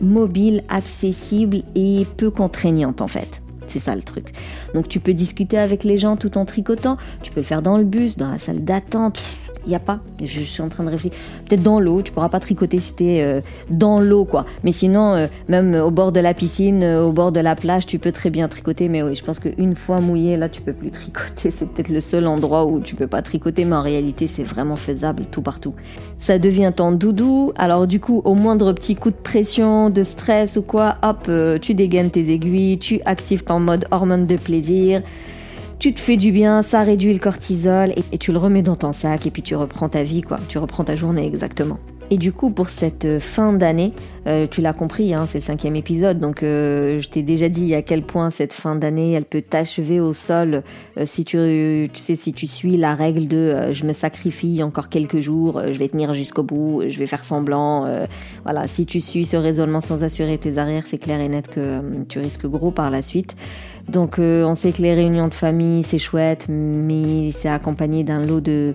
mobile, 0.00 0.64
accessible 0.68 1.62
et 1.74 2.06
peu 2.16 2.30
contraignante 2.30 3.00
en 3.02 3.08
fait. 3.08 3.41
C'est 3.72 3.78
ça 3.78 3.96
le 3.96 4.02
truc. 4.02 4.34
Donc 4.74 4.86
tu 4.86 5.00
peux 5.00 5.14
discuter 5.14 5.56
avec 5.56 5.82
les 5.82 5.96
gens 5.96 6.16
tout 6.16 6.36
en 6.36 6.44
tricotant. 6.44 6.98
Tu 7.22 7.32
peux 7.32 7.40
le 7.40 7.46
faire 7.46 7.62
dans 7.62 7.78
le 7.78 7.84
bus, 7.84 8.18
dans 8.18 8.30
la 8.30 8.36
salle 8.36 8.62
d'attente. 8.64 9.18
Il 9.64 9.68
n'y 9.68 9.74
a 9.74 9.80
pas. 9.80 10.00
Je 10.22 10.40
suis 10.40 10.62
en 10.62 10.68
train 10.68 10.84
de 10.84 10.90
réfléchir. 10.90 11.18
Peut-être 11.48 11.62
dans 11.62 11.78
l'eau, 11.78 12.02
tu 12.02 12.12
pourras 12.12 12.28
pas 12.28 12.40
tricoter 12.40 12.80
si 12.80 12.94
tu 12.94 13.04
es 13.04 13.22
euh, 13.22 13.40
dans 13.70 14.00
l'eau, 14.00 14.24
quoi. 14.24 14.44
Mais 14.64 14.72
sinon, 14.72 15.14
euh, 15.14 15.26
même 15.48 15.74
au 15.74 15.90
bord 15.90 16.12
de 16.12 16.20
la 16.20 16.34
piscine, 16.34 16.82
euh, 16.82 17.02
au 17.02 17.12
bord 17.12 17.32
de 17.32 17.40
la 17.40 17.54
plage, 17.54 17.86
tu 17.86 17.98
peux 17.98 18.12
très 18.12 18.30
bien 18.30 18.48
tricoter. 18.48 18.88
Mais 18.88 19.02
oui, 19.02 19.14
je 19.14 19.24
pense 19.24 19.38
qu'une 19.38 19.76
fois 19.76 20.00
mouillé, 20.00 20.36
là, 20.36 20.48
tu 20.48 20.62
peux 20.62 20.72
plus 20.72 20.90
tricoter. 20.90 21.50
C'est 21.52 21.68
peut-être 21.68 21.90
le 21.90 22.00
seul 22.00 22.26
endroit 22.26 22.66
où 22.66 22.80
tu 22.80 22.96
peux 22.96 23.06
pas 23.06 23.22
tricoter, 23.22 23.64
mais 23.64 23.76
en 23.76 23.82
réalité, 23.82 24.26
c'est 24.26 24.42
vraiment 24.42 24.76
faisable 24.76 25.24
tout 25.30 25.42
partout. 25.42 25.74
Ça 26.18 26.38
devient 26.38 26.72
ton 26.74 26.92
doudou. 26.92 27.52
Alors 27.56 27.86
du 27.86 28.00
coup, 28.00 28.22
au 28.24 28.34
moindre 28.34 28.72
petit 28.72 28.94
coup 28.94 29.10
de 29.10 29.16
pression, 29.16 29.90
de 29.90 30.02
stress 30.02 30.56
ou 30.56 30.62
quoi, 30.62 30.96
hop, 31.02 31.30
tu 31.60 31.74
dégaines 31.74 32.10
tes 32.10 32.30
aiguilles, 32.30 32.78
tu 32.78 33.00
actives 33.04 33.44
ton 33.44 33.60
mode 33.60 33.86
hormone 33.90 34.26
de 34.26 34.36
plaisir 34.36 35.02
tu 35.82 35.92
te 35.92 36.00
fais 36.00 36.16
du 36.16 36.30
bien, 36.30 36.62
ça 36.62 36.84
réduit 36.84 37.12
le 37.12 37.18
cortisol 37.18 37.92
et, 38.12 38.18
tu 38.18 38.30
le 38.30 38.38
remets 38.38 38.62
dans 38.62 38.76
ton 38.76 38.92
sac 38.92 39.26
et 39.26 39.32
puis 39.32 39.42
tu 39.42 39.56
reprends 39.56 39.88
ta 39.88 40.04
vie, 40.04 40.22
quoi. 40.22 40.38
Tu 40.46 40.58
reprends 40.58 40.84
ta 40.84 40.94
journée 40.94 41.26
exactement. 41.26 41.80
Et 42.12 42.18
du 42.18 42.30
coup, 42.30 42.50
pour 42.50 42.68
cette 42.68 43.20
fin 43.20 43.54
d'année, 43.54 43.94
euh, 44.26 44.46
tu 44.46 44.60
l'as 44.60 44.74
compris, 44.74 45.14
hein, 45.14 45.24
c'est 45.24 45.38
le 45.38 45.44
cinquième 45.44 45.76
épisode, 45.76 46.20
donc 46.20 46.42
euh, 46.42 47.00
je 47.00 47.08
t'ai 47.08 47.22
déjà 47.22 47.48
dit 47.48 47.74
à 47.74 47.80
quel 47.80 48.02
point 48.02 48.28
cette 48.28 48.52
fin 48.52 48.76
d'année, 48.76 49.12
elle 49.12 49.24
peut 49.24 49.40
t'achever 49.40 49.98
au 49.98 50.12
sol 50.12 50.62
euh, 50.98 51.06
si 51.06 51.24
tu, 51.24 51.88
si 51.94 52.32
tu 52.34 52.46
suis 52.46 52.76
la 52.76 52.94
règle 52.94 53.28
de 53.28 53.72
je 53.72 53.86
me 53.86 53.94
sacrifie 53.94 54.62
encore 54.62 54.90
quelques 54.90 55.20
jours, 55.20 55.62
je 55.72 55.78
vais 55.78 55.88
tenir 55.88 56.12
jusqu'au 56.12 56.42
bout, 56.42 56.82
je 56.86 56.98
vais 56.98 57.06
faire 57.06 57.24
semblant. 57.24 57.88
voilà, 58.42 58.66
si 58.66 58.84
tu 58.84 59.00
suis 59.00 59.24
ce 59.24 59.38
raisonnement 59.38 59.80
sans 59.80 60.04
assurer 60.04 60.36
tes 60.36 60.58
arrières, 60.58 60.86
c'est 60.86 60.98
clair 60.98 61.18
et 61.18 61.30
net 61.30 61.48
que 61.48 61.80
tu 62.10 62.18
risques 62.18 62.46
gros 62.46 62.72
par 62.72 62.90
la 62.90 63.00
suite. 63.00 63.36
Donc 63.88 64.16
on 64.18 64.54
sait 64.54 64.72
que 64.72 64.82
les 64.82 64.92
réunions 64.92 65.28
de 65.28 65.34
famille, 65.34 65.82
c'est 65.82 65.98
chouette, 65.98 66.44
mais 66.50 67.30
c'est 67.30 67.48
accompagné 67.48 68.04
d'un 68.04 68.20
lot 68.20 68.42
de 68.42 68.74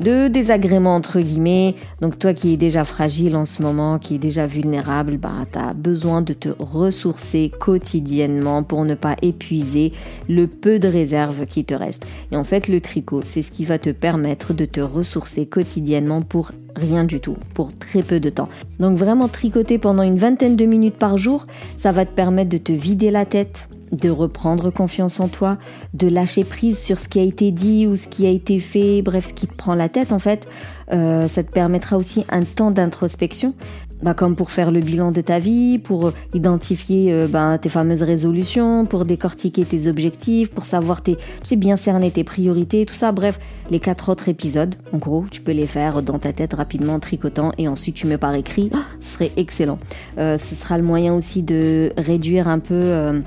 de 0.00 0.28
désagréments 0.28 0.94
entre 0.94 1.20
guillemets. 1.20 1.76
Donc 2.00 2.18
toi 2.18 2.34
qui 2.34 2.54
es 2.54 2.56
déjà 2.56 2.84
fragile 2.84 3.36
en 3.36 3.44
ce 3.44 3.62
moment, 3.62 3.98
qui 3.98 4.16
est 4.16 4.18
déjà 4.18 4.46
vulnérable, 4.46 5.18
bah 5.18 5.30
tu 5.52 5.58
as 5.58 5.72
besoin 5.74 6.22
de 6.22 6.32
te 6.32 6.48
ressourcer 6.58 7.50
quotidiennement 7.60 8.62
pour 8.62 8.84
ne 8.84 8.94
pas 8.94 9.16
épuiser 9.22 9.92
le 10.28 10.46
peu 10.46 10.78
de 10.78 10.88
réserve 10.88 11.46
qui 11.46 11.64
te 11.64 11.74
reste. 11.74 12.06
Et 12.32 12.36
en 12.36 12.44
fait, 12.44 12.68
le 12.68 12.80
tricot, 12.80 13.20
c'est 13.24 13.42
ce 13.42 13.52
qui 13.52 13.64
va 13.64 13.78
te 13.78 13.90
permettre 13.90 14.54
de 14.54 14.64
te 14.64 14.80
ressourcer 14.80 15.46
quotidiennement 15.46 16.22
pour 16.22 16.50
rien 16.76 17.04
du 17.04 17.20
tout, 17.20 17.36
pour 17.54 17.76
très 17.76 18.02
peu 18.02 18.20
de 18.20 18.30
temps. 18.30 18.48
Donc 18.78 18.96
vraiment 18.96 19.28
tricoter 19.28 19.78
pendant 19.78 20.02
une 20.02 20.18
vingtaine 20.18 20.56
de 20.56 20.64
minutes 20.64 20.96
par 20.96 21.18
jour, 21.18 21.46
ça 21.76 21.90
va 21.90 22.06
te 22.06 22.14
permettre 22.14 22.50
de 22.50 22.58
te 22.58 22.72
vider 22.72 23.10
la 23.10 23.26
tête, 23.26 23.68
de 23.92 24.10
reprendre 24.10 24.70
confiance 24.70 25.20
en 25.20 25.28
toi, 25.28 25.58
de 25.94 26.08
lâcher 26.08 26.44
prise 26.44 26.78
sur 26.78 26.98
ce 26.98 27.08
qui 27.08 27.18
a 27.18 27.22
été 27.22 27.50
dit 27.50 27.86
ou 27.86 27.96
ce 27.96 28.08
qui 28.08 28.26
a 28.26 28.30
été 28.30 28.60
fait, 28.60 29.02
bref, 29.02 29.28
ce 29.28 29.34
qui 29.34 29.46
te 29.46 29.54
prend 29.54 29.74
la 29.74 29.88
tête 29.88 30.12
en 30.12 30.18
fait. 30.18 30.46
Euh, 30.92 31.28
ça 31.28 31.42
te 31.42 31.52
permettra 31.52 31.96
aussi 31.96 32.24
un 32.30 32.42
temps 32.42 32.70
d'introspection, 32.70 33.54
bah, 34.02 34.14
comme 34.14 34.34
pour 34.34 34.50
faire 34.50 34.70
le 34.70 34.80
bilan 34.80 35.10
de 35.10 35.20
ta 35.20 35.38
vie, 35.38 35.78
pour 35.78 36.12
identifier 36.34 37.12
euh, 37.12 37.28
bah, 37.28 37.58
tes 37.58 37.68
fameuses 37.68 38.02
résolutions, 38.02 38.86
pour 38.86 39.04
décortiquer 39.04 39.64
tes 39.64 39.86
objectifs, 39.86 40.50
pour 40.50 40.64
savoir 40.64 41.02
tes, 41.02 41.16
tu 41.44 41.56
bien 41.56 41.76
cerner 41.76 42.10
tes 42.10 42.24
priorités, 42.24 42.86
tout 42.86 42.94
ça. 42.94 43.12
Bref, 43.12 43.38
les 43.70 43.78
quatre 43.78 44.08
autres 44.08 44.28
épisodes, 44.28 44.74
en 44.92 44.98
gros, 44.98 45.26
tu 45.30 45.40
peux 45.40 45.52
les 45.52 45.66
faire 45.66 46.02
dans 46.02 46.18
ta 46.18 46.32
tête 46.32 46.54
rapidement, 46.54 46.94
en 46.94 47.00
tricotant, 47.00 47.52
et 47.58 47.68
ensuite 47.68 47.94
tu 47.94 48.06
me 48.06 48.18
par 48.18 48.34
écrit. 48.34 48.70
ce 49.00 49.14
serait 49.14 49.32
excellent. 49.36 49.78
Euh, 50.18 50.38
ce 50.38 50.54
sera 50.54 50.76
le 50.76 50.84
moyen 50.84 51.14
aussi 51.14 51.42
de 51.42 51.90
réduire 51.96 52.48
un 52.48 52.58
peu 52.58 53.22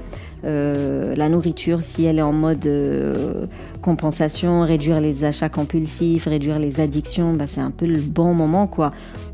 euh, 0.45 1.15
la 1.15 1.29
nourriture, 1.29 1.81
si 1.81 2.05
elle 2.05 2.19
est 2.19 2.23
en 2.23 2.33
mode 2.33 2.65
euh, 2.65 3.45
compensation, 3.81 4.61
réduire 4.61 4.99
les 4.99 5.23
achats 5.23 5.49
compulsifs, 5.49 6.25
réduire 6.25 6.59
les 6.59 6.79
addictions, 6.79 7.33
bah, 7.33 7.47
c'est 7.47 7.61
un 7.61 7.71
peu 7.71 7.85
le 7.85 7.99
bon 7.99 8.33
moment 8.33 8.67
quoi 8.67 8.91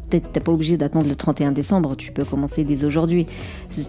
t'es 0.10 0.40
pas 0.40 0.52
obligé 0.52 0.78
d'attendre 0.78 1.08
le 1.08 1.16
31 1.16 1.52
décembre, 1.52 1.96
tu 1.96 2.12
peux 2.12 2.26
commencer 2.26 2.64
dès 2.64 2.84
aujourd'hui. 2.84 3.28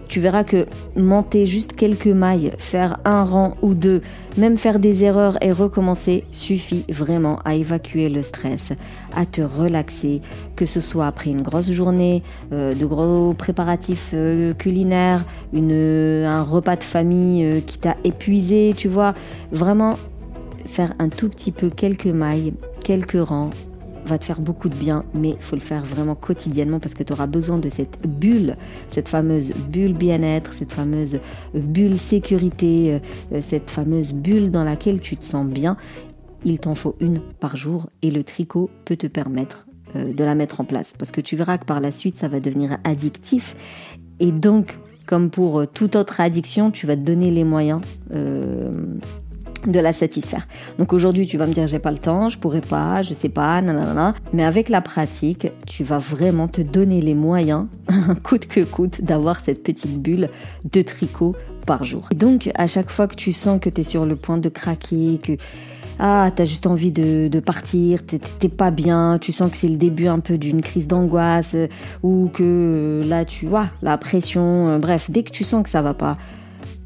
Tu 0.08 0.20
verras 0.20 0.44
que 0.44 0.66
monter 0.96 1.46
juste 1.46 1.74
quelques 1.74 2.06
mailles, 2.06 2.52
faire 2.58 2.98
un 3.04 3.24
rang 3.24 3.56
ou 3.62 3.74
deux, 3.74 4.00
même 4.36 4.58
faire 4.58 4.78
des 4.78 5.04
erreurs 5.04 5.42
et 5.42 5.52
recommencer 5.52 6.24
suffit 6.30 6.84
vraiment 6.88 7.38
à 7.44 7.54
évacuer 7.54 8.08
le 8.08 8.22
stress, 8.22 8.72
à 9.14 9.26
te 9.26 9.40
relaxer, 9.40 10.20
que 10.56 10.66
ce 10.66 10.80
soit 10.80 11.06
après 11.06 11.30
une 11.30 11.42
grosse 11.42 11.70
journée, 11.70 12.22
euh, 12.52 12.74
de 12.74 12.86
gros 12.86 13.32
préparatifs 13.32 14.10
euh, 14.14 14.52
culinaires, 14.52 15.24
une, 15.52 15.72
un 16.24 16.42
repas 16.42 16.76
de 16.76 16.84
famille 16.84 17.44
euh, 17.44 17.60
qui 17.60 17.78
t'a 17.78 17.96
épuisé, 18.04 18.74
tu 18.76 18.88
vois, 18.88 19.14
vraiment 19.52 19.96
faire 20.66 20.94
un 20.98 21.08
tout 21.08 21.28
petit 21.28 21.52
peu 21.52 21.70
quelques 21.70 22.06
mailles, 22.06 22.52
quelques 22.84 23.20
rangs 23.20 23.50
va 24.06 24.18
te 24.18 24.24
faire 24.24 24.40
beaucoup 24.40 24.68
de 24.68 24.74
bien, 24.74 25.00
mais 25.14 25.30
il 25.30 25.40
faut 25.40 25.56
le 25.56 25.60
faire 25.60 25.84
vraiment 25.84 26.14
quotidiennement 26.14 26.80
parce 26.80 26.94
que 26.94 27.02
tu 27.02 27.12
auras 27.12 27.26
besoin 27.26 27.58
de 27.58 27.68
cette 27.68 28.06
bulle, 28.06 28.56
cette 28.88 29.08
fameuse 29.08 29.52
bulle 29.52 29.94
bien-être, 29.94 30.52
cette 30.52 30.72
fameuse 30.72 31.18
bulle 31.54 31.98
sécurité, 31.98 32.94
euh, 32.94 32.98
euh, 33.36 33.40
cette 33.40 33.70
fameuse 33.70 34.12
bulle 34.12 34.50
dans 34.50 34.64
laquelle 34.64 35.00
tu 35.00 35.16
te 35.16 35.24
sens 35.24 35.46
bien. 35.46 35.76
Il 36.44 36.58
t'en 36.58 36.74
faut 36.74 36.96
une 37.00 37.20
par 37.20 37.56
jour 37.56 37.90
et 38.02 38.10
le 38.10 38.24
tricot 38.24 38.70
peut 38.84 38.96
te 38.96 39.06
permettre 39.06 39.66
euh, 39.96 40.12
de 40.12 40.24
la 40.24 40.34
mettre 40.34 40.60
en 40.60 40.64
place 40.64 40.94
parce 40.98 41.10
que 41.10 41.20
tu 41.20 41.36
verras 41.36 41.58
que 41.58 41.66
par 41.66 41.80
la 41.80 41.92
suite 41.92 42.16
ça 42.16 42.28
va 42.28 42.40
devenir 42.40 42.78
addictif 42.84 43.54
et 44.20 44.32
donc 44.32 44.78
comme 45.06 45.30
pour 45.30 45.66
toute 45.66 45.96
autre 45.96 46.20
addiction, 46.20 46.70
tu 46.70 46.86
vas 46.86 46.94
te 46.94 47.00
donner 47.00 47.32
les 47.32 47.42
moyens 47.42 47.80
de 49.66 49.80
la 49.80 49.92
satisfaire. 49.92 50.46
Donc 50.78 50.92
aujourd'hui, 50.92 51.26
tu 51.26 51.36
vas 51.36 51.46
me 51.46 51.52
dire 51.52 51.66
j'ai 51.66 51.78
pas 51.78 51.90
le 51.90 51.98
temps, 51.98 52.28
je 52.28 52.38
pourrais 52.38 52.60
pas, 52.60 53.02
je 53.02 53.14
sais 53.14 53.28
pas, 53.28 53.60
nanana. 53.60 54.14
Mais 54.32 54.44
avec 54.44 54.68
la 54.68 54.80
pratique, 54.80 55.48
tu 55.66 55.84
vas 55.84 55.98
vraiment 55.98 56.48
te 56.48 56.60
donner 56.60 57.00
les 57.00 57.14
moyens, 57.14 57.66
coûte 58.22 58.46
que 58.46 58.60
coûte, 58.60 59.02
d'avoir 59.02 59.40
cette 59.40 59.62
petite 59.62 59.98
bulle 59.98 60.30
de 60.70 60.82
tricot 60.82 61.34
par 61.66 61.84
jour. 61.84 62.08
donc 62.14 62.50
à 62.54 62.66
chaque 62.66 62.90
fois 62.90 63.06
que 63.06 63.14
tu 63.14 63.32
sens 63.32 63.60
que 63.60 63.68
tu 63.68 63.82
es 63.82 63.84
sur 63.84 64.06
le 64.06 64.16
point 64.16 64.38
de 64.38 64.48
craquer, 64.48 65.20
que 65.22 65.36
ah, 66.02 66.30
t'as 66.34 66.46
juste 66.46 66.66
envie 66.66 66.92
de, 66.92 67.28
de 67.28 67.40
partir, 67.40 68.00
t'es 68.06 68.48
pas 68.48 68.70
bien, 68.70 69.18
tu 69.20 69.32
sens 69.32 69.50
que 69.50 69.56
c'est 69.58 69.68
le 69.68 69.76
début 69.76 70.06
un 70.06 70.20
peu 70.20 70.38
d'une 70.38 70.62
crise 70.62 70.88
d'angoisse, 70.88 71.54
ou 72.02 72.28
que 72.32 72.42
euh, 72.42 73.04
là 73.04 73.26
tu 73.26 73.44
vois, 73.44 73.66
la 73.82 73.98
pression, 73.98 74.68
euh, 74.68 74.78
bref, 74.78 75.10
dès 75.10 75.22
que 75.22 75.30
tu 75.30 75.44
sens 75.44 75.62
que 75.62 75.68
ça 75.68 75.82
va 75.82 75.92
pas, 75.92 76.16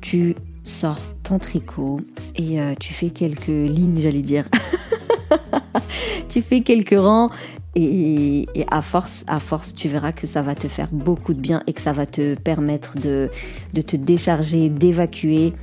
tu 0.00 0.34
sors 0.64 0.98
ton 1.24 1.38
tricot 1.38 2.00
et 2.36 2.60
euh, 2.60 2.74
tu 2.78 2.94
fais 2.94 3.10
quelques 3.10 3.46
lignes, 3.48 3.98
j'allais 4.00 4.22
dire. 4.22 4.48
tu 6.28 6.42
fais 6.42 6.60
quelques 6.60 6.98
rangs 6.98 7.30
et, 7.74 8.46
à 8.70 8.82
force, 8.82 9.24
à 9.26 9.40
force, 9.40 9.74
tu 9.74 9.88
verras 9.88 10.12
que 10.12 10.26
ça 10.28 10.42
va 10.42 10.54
te 10.54 10.68
faire 10.68 10.88
beaucoup 10.92 11.34
de 11.34 11.40
bien 11.40 11.62
et 11.66 11.72
que 11.72 11.80
ça 11.80 11.92
va 11.92 12.06
te 12.06 12.36
permettre 12.36 12.96
de, 12.98 13.28
de 13.72 13.80
te 13.80 13.96
décharger, 13.96 14.68
d'évacuer, 14.68 15.54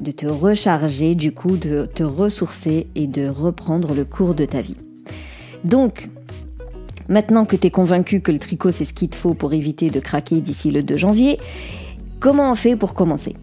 de 0.00 0.10
te 0.10 0.26
recharger, 0.26 1.14
du 1.14 1.32
coup, 1.32 1.56
de 1.56 1.86
te 1.86 2.02
ressourcer 2.02 2.88
et 2.96 3.06
de 3.06 3.28
reprendre 3.28 3.94
le 3.94 4.04
cours 4.04 4.34
de 4.34 4.44
ta 4.44 4.60
vie. 4.60 4.76
Donc, 5.62 6.08
maintenant 7.08 7.44
que 7.44 7.54
tu 7.54 7.68
es 7.68 7.70
convaincu 7.70 8.20
que 8.20 8.32
le 8.32 8.38
tricot 8.38 8.72
c'est 8.72 8.84
ce 8.84 8.92
qu'il 8.92 9.08
te 9.08 9.16
faut 9.16 9.34
pour 9.34 9.52
éviter 9.52 9.90
de 9.90 10.00
craquer 10.00 10.40
d'ici 10.40 10.70
le 10.70 10.82
2 10.82 10.96
janvier, 10.96 11.38
comment 12.18 12.50
on 12.50 12.54
fait 12.54 12.76
pour 12.76 12.94
commencer? 12.94 13.36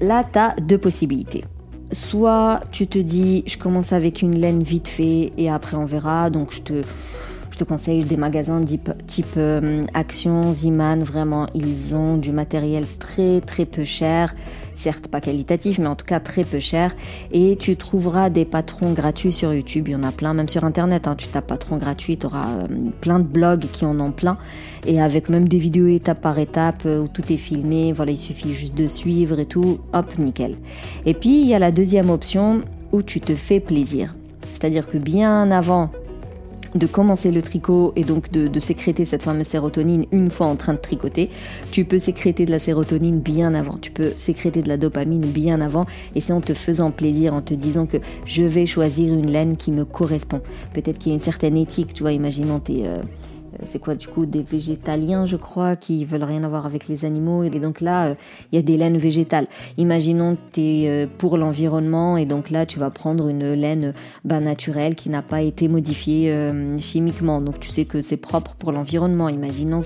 Là, 0.00 0.24
tu 0.24 0.38
as 0.38 0.54
deux 0.60 0.78
possibilités. 0.78 1.44
Soit 1.92 2.60
tu 2.70 2.86
te 2.86 2.98
dis, 2.98 3.42
je 3.46 3.58
commence 3.58 3.92
avec 3.92 4.22
une 4.22 4.36
laine 4.38 4.62
vite 4.62 4.88
fait 4.88 5.32
et 5.36 5.50
après 5.50 5.76
on 5.76 5.84
verra. 5.84 6.30
Donc 6.30 6.52
je 6.52 6.62
te, 6.62 7.64
conseille 7.64 8.04
des 8.04 8.16
magasins 8.16 8.62
type, 8.62 8.90
type 9.06 9.34
euh, 9.36 9.82
Action, 9.92 10.54
Ziman. 10.54 11.02
Vraiment, 11.02 11.46
ils 11.54 11.94
ont 11.94 12.16
du 12.16 12.32
matériel 12.32 12.86
très 12.98 13.42
très 13.42 13.66
peu 13.66 13.84
cher 13.84 14.32
certes 14.80 15.08
pas 15.08 15.20
qualitatif, 15.20 15.78
mais 15.78 15.86
en 15.86 15.94
tout 15.94 16.06
cas 16.06 16.20
très 16.20 16.44
peu 16.44 16.58
cher. 16.58 16.96
Et 17.30 17.56
tu 17.58 17.76
trouveras 17.76 18.30
des 18.30 18.44
patrons 18.44 18.92
gratuits 18.92 19.32
sur 19.32 19.52
YouTube, 19.52 19.88
il 19.88 19.92
y 19.92 19.96
en 19.96 20.02
a 20.02 20.12
plein, 20.12 20.32
même 20.32 20.48
sur 20.48 20.64
Internet, 20.64 21.06
hein, 21.06 21.14
tu 21.16 21.28
tapes 21.28 21.46
patron 21.46 21.76
gratuit, 21.76 22.16
tu 22.16 22.26
auras 22.26 22.48
euh, 22.48 22.66
plein 23.00 23.18
de 23.18 23.24
blogs 23.24 23.66
qui 23.72 23.84
en 23.84 23.98
ont 24.00 24.12
plein, 24.12 24.38
et 24.86 25.00
avec 25.00 25.28
même 25.28 25.48
des 25.48 25.58
vidéos 25.58 25.88
étape 25.88 26.20
par 26.20 26.38
étape 26.38 26.82
euh, 26.86 27.02
où 27.02 27.08
tout 27.08 27.32
est 27.32 27.36
filmé, 27.36 27.92
voilà, 27.92 28.12
il 28.12 28.18
suffit 28.18 28.54
juste 28.54 28.74
de 28.74 28.88
suivre 28.88 29.38
et 29.38 29.46
tout, 29.46 29.78
hop, 29.92 30.18
nickel. 30.18 30.56
Et 31.04 31.14
puis 31.14 31.42
il 31.42 31.46
y 31.46 31.54
a 31.54 31.58
la 31.58 31.70
deuxième 31.70 32.10
option 32.10 32.60
où 32.92 33.02
tu 33.02 33.20
te 33.20 33.34
fais 33.34 33.60
plaisir. 33.60 34.12
C'est-à-dire 34.54 34.88
que 34.88 34.98
bien 34.98 35.50
avant 35.50 35.90
de 36.74 36.86
commencer 36.86 37.30
le 37.30 37.42
tricot 37.42 37.92
et 37.96 38.04
donc 38.04 38.30
de, 38.30 38.60
sécréter 38.60 39.04
cette 39.04 39.22
fameuse 39.22 39.46
sérotonine 39.46 40.06
une 40.12 40.30
fois 40.30 40.46
en 40.46 40.56
train 40.56 40.74
de 40.74 40.78
tricoter. 40.78 41.30
Tu 41.70 41.84
peux 41.84 41.98
sécréter 41.98 42.44
de 42.44 42.50
la 42.50 42.58
sérotonine 42.58 43.20
bien 43.20 43.54
avant, 43.54 43.76
tu 43.80 43.90
peux 43.90 44.12
sécréter 44.16 44.62
de 44.62 44.68
la 44.68 44.76
dopamine 44.76 45.22
bien 45.22 45.60
avant 45.60 45.86
et 46.14 46.20
c'est 46.20 46.32
en 46.32 46.40
te 46.40 46.54
faisant 46.54 46.90
plaisir, 46.90 47.34
en 47.34 47.40
te 47.40 47.54
disant 47.54 47.86
que 47.86 47.96
je 48.26 48.42
vais 48.42 48.66
choisir 48.66 49.12
une 49.12 49.30
laine 49.30 49.56
qui 49.56 49.72
me 49.72 49.84
correspond. 49.84 50.42
Peut-être 50.74 50.98
qu'il 50.98 51.08
y 51.08 51.12
a 51.12 51.14
une 51.14 51.20
certaine 51.20 51.56
éthique, 51.56 51.94
tu 51.94 52.02
vois, 52.02 52.12
imaginons 52.12 52.60
tes... 52.60 52.86
Euh, 52.86 52.90
euh, 52.90 53.02
c'est 53.64 53.78
quoi 53.78 53.94
du 53.94 54.08
coup 54.08 54.26
des 54.26 54.42
végétaliens 54.42 55.26
je 55.26 55.36
crois 55.36 55.76
qui 55.76 56.04
veulent 56.04 56.24
rien 56.24 56.44
avoir 56.44 56.66
avec 56.66 56.88
les 56.88 57.04
animaux. 57.04 57.42
Et 57.42 57.50
donc 57.50 57.80
là 57.80 58.06
euh, 58.06 58.14
il 58.52 58.56
y 58.56 58.58
a 58.58 58.62
des 58.62 58.76
laines 58.76 58.98
végétales. 58.98 59.46
Imaginons 59.78 60.36
que 60.36 60.40
tu 60.52 60.60
es 60.60 60.88
euh, 60.88 61.06
pour 61.18 61.36
l'environnement 61.36 62.16
et 62.16 62.26
donc 62.26 62.50
là 62.50 62.66
tu 62.66 62.78
vas 62.78 62.90
prendre 62.90 63.28
une 63.28 63.52
laine 63.52 63.94
bah, 64.24 64.40
naturelle 64.40 64.94
qui 64.94 65.10
n'a 65.10 65.22
pas 65.22 65.42
été 65.42 65.68
modifiée 65.68 66.34
chimiquement. 66.78 67.40
Donc 67.40 67.60
tu 67.60 67.68
sais 67.68 67.84
que 67.84 68.00
c'est 68.00 68.16
propre 68.16 68.54
pour 68.54 68.72
l'environnement. 68.72 69.28
Imaginons 69.28 69.80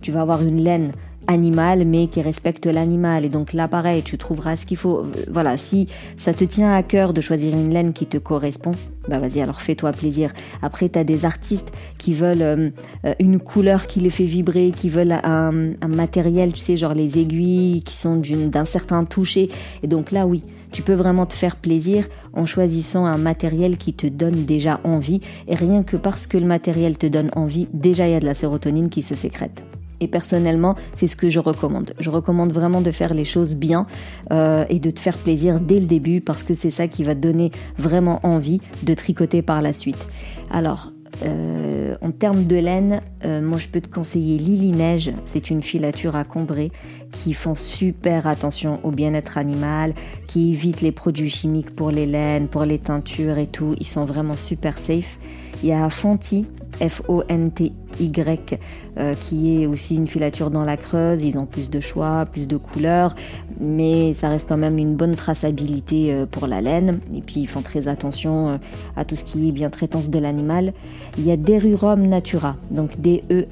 tu 0.00 0.12
vas 0.12 0.20
avoir 0.20 0.42
une 0.42 0.60
laine 0.60 0.92
animal 1.26 1.84
mais 1.86 2.06
qui 2.06 2.22
respecte 2.22 2.66
l'animal 2.66 3.24
et 3.24 3.28
donc 3.28 3.52
là 3.52 3.68
pareil 3.68 4.02
tu 4.02 4.18
trouveras 4.18 4.56
ce 4.56 4.66
qu'il 4.66 4.76
faut 4.76 5.04
voilà 5.28 5.56
si 5.56 5.88
ça 6.16 6.34
te 6.34 6.44
tient 6.44 6.72
à 6.72 6.82
cœur 6.82 7.12
de 7.12 7.20
choisir 7.20 7.54
une 7.54 7.70
laine 7.72 7.92
qui 7.92 8.06
te 8.06 8.18
correspond 8.18 8.72
bah 9.08 9.18
vas-y 9.18 9.40
alors 9.40 9.60
fais-toi 9.60 9.92
plaisir 9.92 10.32
après 10.62 10.88
tu 10.88 10.98
as 10.98 11.04
des 11.04 11.24
artistes 11.24 11.72
qui 11.98 12.12
veulent 12.12 12.42
euh, 12.42 12.70
euh, 13.04 13.14
une 13.20 13.38
couleur 13.38 13.86
qui 13.86 14.00
les 14.00 14.10
fait 14.10 14.24
vibrer 14.24 14.72
qui 14.74 14.88
veulent 14.88 15.20
un, 15.22 15.72
un 15.80 15.88
matériel 15.88 16.52
tu 16.52 16.58
sais 16.58 16.76
genre 16.76 16.94
les 16.94 17.18
aiguilles 17.18 17.82
qui 17.82 17.96
sont 17.96 18.16
d'un 18.16 18.64
certain 18.64 19.04
toucher 19.04 19.50
et 19.82 19.86
donc 19.86 20.10
là 20.10 20.26
oui 20.26 20.42
Tu 20.74 20.82
peux 20.82 20.94
vraiment 20.94 21.24
te 21.24 21.34
faire 21.34 21.54
plaisir 21.54 22.08
en 22.32 22.46
choisissant 22.46 23.04
un 23.06 23.16
matériel 23.16 23.76
qui 23.76 23.92
te 23.94 24.08
donne 24.08 24.44
déjà 24.44 24.80
envie. 24.82 25.20
Et 25.46 25.54
rien 25.54 25.84
que 25.84 25.96
parce 25.96 26.26
que 26.26 26.36
le 26.36 26.46
matériel 26.46 26.98
te 26.98 27.06
donne 27.06 27.30
envie, 27.36 27.68
déjà 27.72 28.08
il 28.08 28.12
y 28.12 28.16
a 28.16 28.20
de 28.20 28.26
la 28.26 28.34
sérotonine 28.34 28.88
qui 28.88 29.02
se 29.02 29.14
sécrète. 29.14 29.62
Et 30.00 30.08
personnellement, 30.08 30.76
c'est 30.96 31.06
ce 31.06 31.16
que 31.16 31.30
je 31.30 31.40
recommande. 31.40 31.94
Je 31.98 32.10
recommande 32.10 32.52
vraiment 32.52 32.80
de 32.80 32.90
faire 32.90 33.14
les 33.14 33.24
choses 33.24 33.54
bien 33.54 33.86
euh, 34.32 34.64
et 34.68 34.80
de 34.80 34.90
te 34.90 35.00
faire 35.00 35.16
plaisir 35.16 35.60
dès 35.60 35.80
le 35.80 35.86
début 35.86 36.20
parce 36.20 36.42
que 36.42 36.54
c'est 36.54 36.70
ça 36.70 36.88
qui 36.88 37.04
va 37.04 37.14
te 37.14 37.20
donner 37.20 37.50
vraiment 37.78 38.20
envie 38.22 38.60
de 38.82 38.94
tricoter 38.94 39.42
par 39.42 39.62
la 39.62 39.72
suite. 39.72 40.06
Alors, 40.50 40.90
euh, 41.22 41.94
en 42.00 42.10
termes 42.10 42.44
de 42.44 42.56
laine, 42.56 43.00
euh, 43.24 43.40
moi 43.40 43.58
je 43.58 43.68
peux 43.68 43.80
te 43.80 43.88
conseiller 43.88 44.38
Lily 44.38 44.72
Neige. 44.72 45.12
C'est 45.24 45.50
une 45.50 45.62
filature 45.62 46.16
à 46.16 46.24
combrer 46.24 46.70
qui 47.12 47.32
font 47.32 47.54
super 47.54 48.26
attention 48.26 48.80
au 48.82 48.90
bien-être 48.90 49.38
animal, 49.38 49.94
qui 50.26 50.50
évite 50.50 50.80
les 50.80 50.92
produits 50.92 51.30
chimiques 51.30 51.74
pour 51.74 51.90
les 51.90 52.06
laines, 52.06 52.48
pour 52.48 52.64
les 52.64 52.78
teintures 52.78 53.38
et 53.38 53.46
tout. 53.46 53.74
Ils 53.78 53.86
sont 53.86 54.02
vraiment 54.02 54.36
super 54.36 54.78
safe. 54.78 55.18
Il 55.62 55.68
y 55.68 55.72
a 55.72 55.88
Fonty, 55.88 56.46
F-O-N-T-Y, 56.80 58.58
euh, 58.96 59.14
qui 59.14 59.62
est 59.62 59.66
aussi 59.66 59.96
une 59.96 60.08
filature 60.08 60.50
dans 60.50 60.62
la 60.62 60.76
creuse. 60.76 61.22
Ils 61.22 61.38
ont 61.38 61.46
plus 61.46 61.70
de 61.70 61.80
choix, 61.80 62.26
plus 62.26 62.46
de 62.46 62.56
couleurs, 62.56 63.14
mais 63.60 64.14
ça 64.14 64.28
reste 64.28 64.48
quand 64.48 64.56
même 64.56 64.78
une 64.78 64.94
bonne 64.94 65.14
traçabilité 65.14 66.12
euh, 66.12 66.26
pour 66.26 66.46
la 66.46 66.60
laine. 66.60 67.00
Et 67.14 67.20
puis 67.20 67.40
ils 67.40 67.48
font 67.48 67.62
très 67.62 67.88
attention 67.88 68.48
euh, 68.48 68.58
à 68.96 69.04
tout 69.04 69.16
ce 69.16 69.24
qui 69.24 69.48
est 69.48 69.52
bien 69.52 69.70
traitance 69.70 70.08
de 70.10 70.18
l'animal. 70.18 70.72
Il 71.18 71.24
y 71.24 71.30
a 71.30 71.36
Derurum 71.36 72.06
Natura, 72.06 72.56
donc 72.70 73.00
D-E-R-U-R-U-M, 73.00 73.42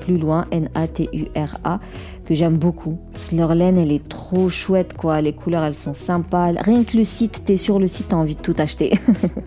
plus 0.00 0.18
loin, 0.18 0.44
N-A-T-U-R-A, 0.50 1.80
que 2.26 2.34
j'aime 2.34 2.58
beaucoup. 2.58 2.98
Leur 3.32 3.54
laine, 3.54 3.78
elle 3.78 3.92
est 3.92 4.06
trop 4.08 4.48
chouette, 4.48 4.94
quoi. 4.94 5.20
Les 5.20 5.32
couleurs, 5.32 5.64
elles 5.64 5.74
sont 5.74 5.94
sympas. 5.94 6.52
Rien 6.60 6.84
que 6.84 6.96
le 6.96 7.04
site, 7.04 7.42
t'es 7.44 7.56
sur 7.56 7.78
le 7.78 7.86
site, 7.86 8.08
t'as 8.08 8.16
envie 8.16 8.36
de 8.36 8.40
tout 8.40 8.54
acheter. 8.58 8.98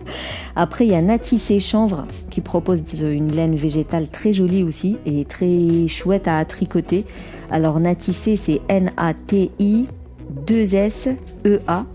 Après, 0.56 0.86
il 0.86 0.90
y 0.90 0.94
a 0.94 1.02
Natissé 1.02 1.60
Chanvre 1.60 1.99
qui 2.30 2.40
propose 2.40 2.82
une 3.00 3.32
laine 3.32 3.54
végétale 3.54 4.08
très 4.08 4.32
jolie 4.32 4.62
aussi 4.62 4.98
et 5.06 5.24
très 5.24 5.88
chouette 5.88 6.28
à 6.28 6.44
tricoter. 6.44 7.04
Alors, 7.50 7.80
Natissé, 7.80 8.36
c'est 8.36 8.60
N-A-T-I 8.68 9.86
2-S-E-A. 10.46 11.86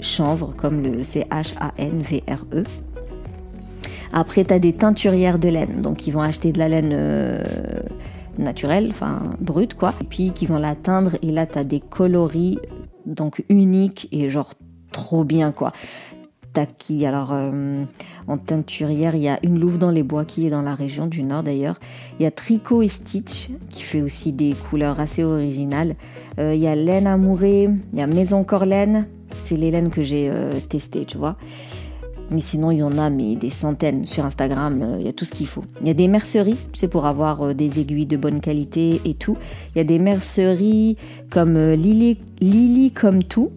Chanvre, 0.00 0.52
comme 0.56 0.82
le 0.82 1.04
C-H-A-N-V-R-E. 1.04 2.64
Après, 4.12 4.44
tu 4.44 4.54
as 4.54 4.58
des 4.58 4.72
teinturières 4.72 5.38
de 5.38 5.48
laine. 5.48 5.82
Donc, 5.82 6.06
ils 6.06 6.10
vont 6.10 6.20
acheter 6.20 6.52
de 6.52 6.58
la 6.58 6.68
laine 6.68 6.92
euh, 6.92 7.42
naturelle, 8.38 8.88
enfin 8.90 9.22
brute, 9.40 9.74
quoi. 9.74 9.94
Et 10.00 10.04
puis, 10.04 10.32
qui 10.32 10.46
vont 10.46 10.58
la 10.58 10.74
teindre. 10.74 11.12
Et 11.22 11.32
là, 11.32 11.46
tu 11.46 11.58
as 11.58 11.64
des 11.64 11.80
coloris, 11.80 12.58
donc 13.06 13.44
uniques 13.48 14.08
et 14.12 14.30
genre 14.30 14.52
trop 14.92 15.24
bien, 15.24 15.52
quoi. 15.52 15.72
Taki. 16.56 17.04
Alors, 17.04 17.34
euh, 17.34 17.84
en 18.28 18.38
teinturière, 18.38 19.14
il 19.14 19.20
y 19.20 19.28
a 19.28 19.38
une 19.42 19.60
louve 19.60 19.76
dans 19.76 19.90
les 19.90 20.02
bois 20.02 20.24
qui 20.24 20.46
est 20.46 20.50
dans 20.50 20.62
la 20.62 20.74
région 20.74 21.06
du 21.06 21.22
Nord 21.22 21.42
d'ailleurs. 21.42 21.78
Il 22.18 22.22
y 22.22 22.26
a 22.26 22.30
Tricot 22.30 22.80
et 22.80 22.88
Stitch 22.88 23.50
qui 23.68 23.82
fait 23.82 24.00
aussi 24.00 24.32
des 24.32 24.54
couleurs 24.70 24.98
assez 24.98 25.22
originales. 25.22 25.96
Euh, 26.38 26.54
il 26.54 26.62
y 26.62 26.66
a 26.66 26.74
Laine 26.74 27.08
Amourée, 27.08 27.68
il 27.92 27.98
y 27.98 28.00
a 28.00 28.06
Maison 28.06 28.42
Corlaine. 28.42 29.06
C'est 29.42 29.58
les 29.58 29.70
laines 29.70 29.90
que 29.90 30.02
j'ai 30.02 30.30
euh, 30.30 30.50
testées, 30.66 31.04
tu 31.04 31.18
vois. 31.18 31.36
Mais 32.30 32.40
sinon, 32.40 32.70
il 32.70 32.78
y 32.78 32.82
en 32.82 32.96
a 32.96 33.10
mais 33.10 33.36
des 33.36 33.50
centaines 33.50 34.06
sur 34.06 34.24
Instagram. 34.24 34.96
Il 34.98 35.04
y 35.04 35.10
a 35.10 35.12
tout 35.12 35.26
ce 35.26 35.32
qu'il 35.32 35.46
faut. 35.46 35.62
Il 35.82 35.88
y 35.88 35.90
a 35.90 35.94
des 35.94 36.08
merceries, 36.08 36.56
c'est 36.72 36.88
pour 36.88 37.04
avoir 37.04 37.54
des 37.54 37.80
aiguilles 37.80 38.06
de 38.06 38.16
bonne 38.16 38.40
qualité 38.40 39.02
et 39.04 39.12
tout. 39.12 39.36
Il 39.74 39.78
y 39.78 39.80
a 39.82 39.84
des 39.84 39.98
merceries 39.98 40.96
comme 41.28 41.58
Lily 41.58 42.92
comme 42.92 43.22
tout. 43.24 43.52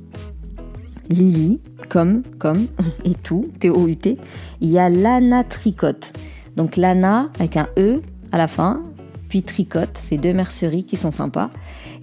Lily 1.10 1.60
comme 1.90 2.24
comme 2.38 2.68
et 3.04 3.16
tout. 3.16 3.46
T-O-U-T. 3.60 4.18
Il 4.62 4.70
y 4.70 4.80
a 4.80 4.90
Lana 4.90 5.44
Tricote. 5.44 6.14
Donc 6.56 6.78
Lana 6.78 7.30
avec 7.40 7.58
un 7.58 7.68
E 7.78 8.02
à 8.32 8.38
la 8.38 8.48
fin 8.48 8.82
puis 9.30 9.44
Tricote, 9.44 9.98
c'est 9.98 10.18
deux 10.18 10.34
merceries 10.34 10.84
qui 10.84 10.98
sont 10.98 11.12
sympas. 11.12 11.50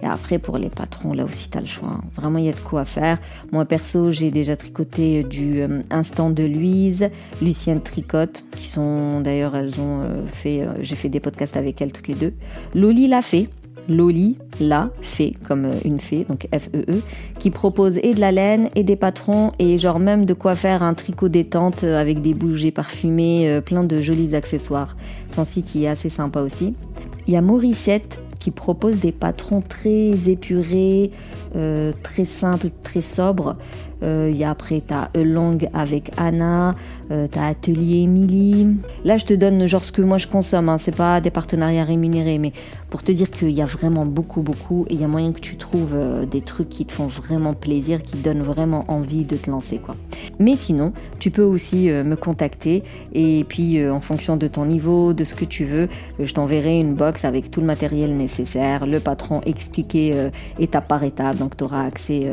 Et 0.01 0.05
après, 0.05 0.39
pour 0.39 0.57
les 0.57 0.69
patrons, 0.69 1.13
là 1.13 1.25
aussi, 1.25 1.49
tu 1.49 1.57
as 1.57 1.61
le 1.61 1.67
choix. 1.67 1.89
Hein. 1.89 2.03
Vraiment, 2.15 2.39
il 2.39 2.45
y 2.45 2.49
a 2.49 2.53
de 2.53 2.59
quoi 2.59 2.85
faire. 2.85 3.19
Moi, 3.51 3.65
perso, 3.65 4.11
j'ai 4.11 4.31
déjà 4.31 4.55
tricoté 4.55 5.19
euh, 5.19 5.27
du 5.27 5.61
euh, 5.61 5.81
Instant 5.91 6.29
de 6.29 6.43
Louise, 6.43 7.09
Lucienne 7.41 7.81
Tricote, 7.81 8.43
qui 8.51 8.65
sont 8.65 9.19
d'ailleurs, 9.19 9.55
elles 9.55 9.79
ont 9.79 10.01
euh, 10.03 10.25
fait, 10.25 10.67
j'ai 10.81 10.95
fait 10.95 11.09
des 11.09 11.19
podcasts 11.19 11.57
avec 11.57 11.81
elles 11.81 11.91
toutes 11.91 12.07
les 12.07 12.15
deux. 12.15 12.33
Loli 12.73 13.07
l'a 13.07 13.21
fait. 13.21 13.49
Loli 13.87 14.37
l'a 14.59 14.89
fait 15.01 15.33
comme 15.47 15.67
une 15.85 15.99
fée, 15.99 16.25
donc 16.25 16.47
F-E-E, 16.51 16.91
-E, 16.91 17.01
qui 17.39 17.51
propose 17.51 17.97
et 18.03 18.13
de 18.13 18.19
la 18.19 18.31
laine 18.31 18.69
et 18.75 18.83
des 18.83 18.95
patrons 18.95 19.51
et 19.59 19.77
genre 19.77 19.99
même 19.99 20.25
de 20.25 20.33
quoi 20.33 20.55
faire 20.55 20.83
un 20.83 20.93
tricot 20.93 21.29
détente 21.29 21.83
avec 21.83 22.21
des 22.21 22.33
bougies 22.33 22.71
parfumées, 22.71 23.61
plein 23.65 23.83
de 23.83 24.01
jolis 24.01 24.35
accessoires. 24.35 24.95
Son 25.29 25.45
site 25.45 25.75
y 25.75 25.85
est 25.85 25.87
assez 25.87 26.09
sympa 26.09 26.41
aussi. 26.41 26.73
Il 27.27 27.33
y 27.33 27.37
a 27.37 27.41
Morissette 27.41 28.21
qui 28.39 28.51
propose 28.51 28.99
des 28.99 29.11
patrons 29.11 29.61
très 29.61 30.29
épurés, 30.29 31.11
euh, 31.55 31.91
très 32.03 32.23
simples, 32.23 32.67
très 32.81 33.01
sobres. 33.01 33.57
Euh, 34.03 34.29
il 34.31 34.37
y 34.37 34.43
a 34.43 34.51
après, 34.51 34.83
tu 34.87 34.93
as 34.93 35.09
Long 35.21 35.57
avec 35.73 36.11
Anna, 36.17 36.73
euh, 37.11 37.27
tu 37.31 37.39
as 37.39 37.45
Atelier 37.45 38.03
Emily. 38.03 38.77
Là, 39.03 39.17
je 39.17 39.25
te 39.25 39.33
donne 39.33 39.67
genre 39.67 39.83
ce 39.83 39.91
que 39.91 40.01
moi 40.01 40.17
je 40.17 40.27
consomme, 40.27 40.69
hein. 40.69 40.77
c'est 40.77 40.95
pas 40.95 41.21
des 41.21 41.31
partenariats 41.31 41.83
rémunérés, 41.83 42.37
mais 42.37 42.53
pour 42.89 43.03
te 43.03 43.11
dire 43.11 43.29
qu'il 43.29 43.51
y 43.51 43.61
a 43.61 43.65
vraiment 43.65 44.05
beaucoup, 44.05 44.41
beaucoup, 44.41 44.85
et 44.89 44.93
il 44.93 45.01
y 45.01 45.03
a 45.03 45.07
moyen 45.07 45.31
que 45.31 45.39
tu 45.39 45.57
trouves 45.57 45.93
euh, 45.93 46.25
des 46.25 46.41
trucs 46.41 46.69
qui 46.69 46.85
te 46.85 46.93
font 46.93 47.07
vraiment 47.07 47.53
plaisir, 47.53 48.01
qui 48.03 48.17
donnent 48.17 48.41
vraiment 48.41 48.85
envie 48.87 49.25
de 49.25 49.37
te 49.37 49.49
lancer. 49.49 49.79
Mais 50.39 50.55
sinon, 50.55 50.93
tu 51.19 51.31
peux 51.31 51.43
aussi 51.43 51.89
me 51.89 52.15
contacter, 52.15 52.83
et 53.13 53.45
puis 53.47 53.87
en 53.87 53.99
fonction 53.99 54.37
de 54.37 54.47
ton 54.47 54.65
niveau, 54.65 55.13
de 55.13 55.23
ce 55.23 55.35
que 55.35 55.45
tu 55.45 55.65
veux, 55.65 55.87
je 56.19 56.33
t'enverrai 56.33 56.79
une 56.79 56.95
box 56.95 57.25
avec 57.25 57.51
tout 57.51 57.59
le 57.59 57.67
matériel 57.67 58.15
nécessaire, 58.17 58.85
le 58.85 58.99
patron 58.99 59.41
expliqué 59.41 60.29
étape 60.59 60.87
par 60.87 61.03
étape, 61.03 61.37
donc 61.37 61.55
tu 61.55 61.63
auras 61.63 61.85
accès 61.85 62.31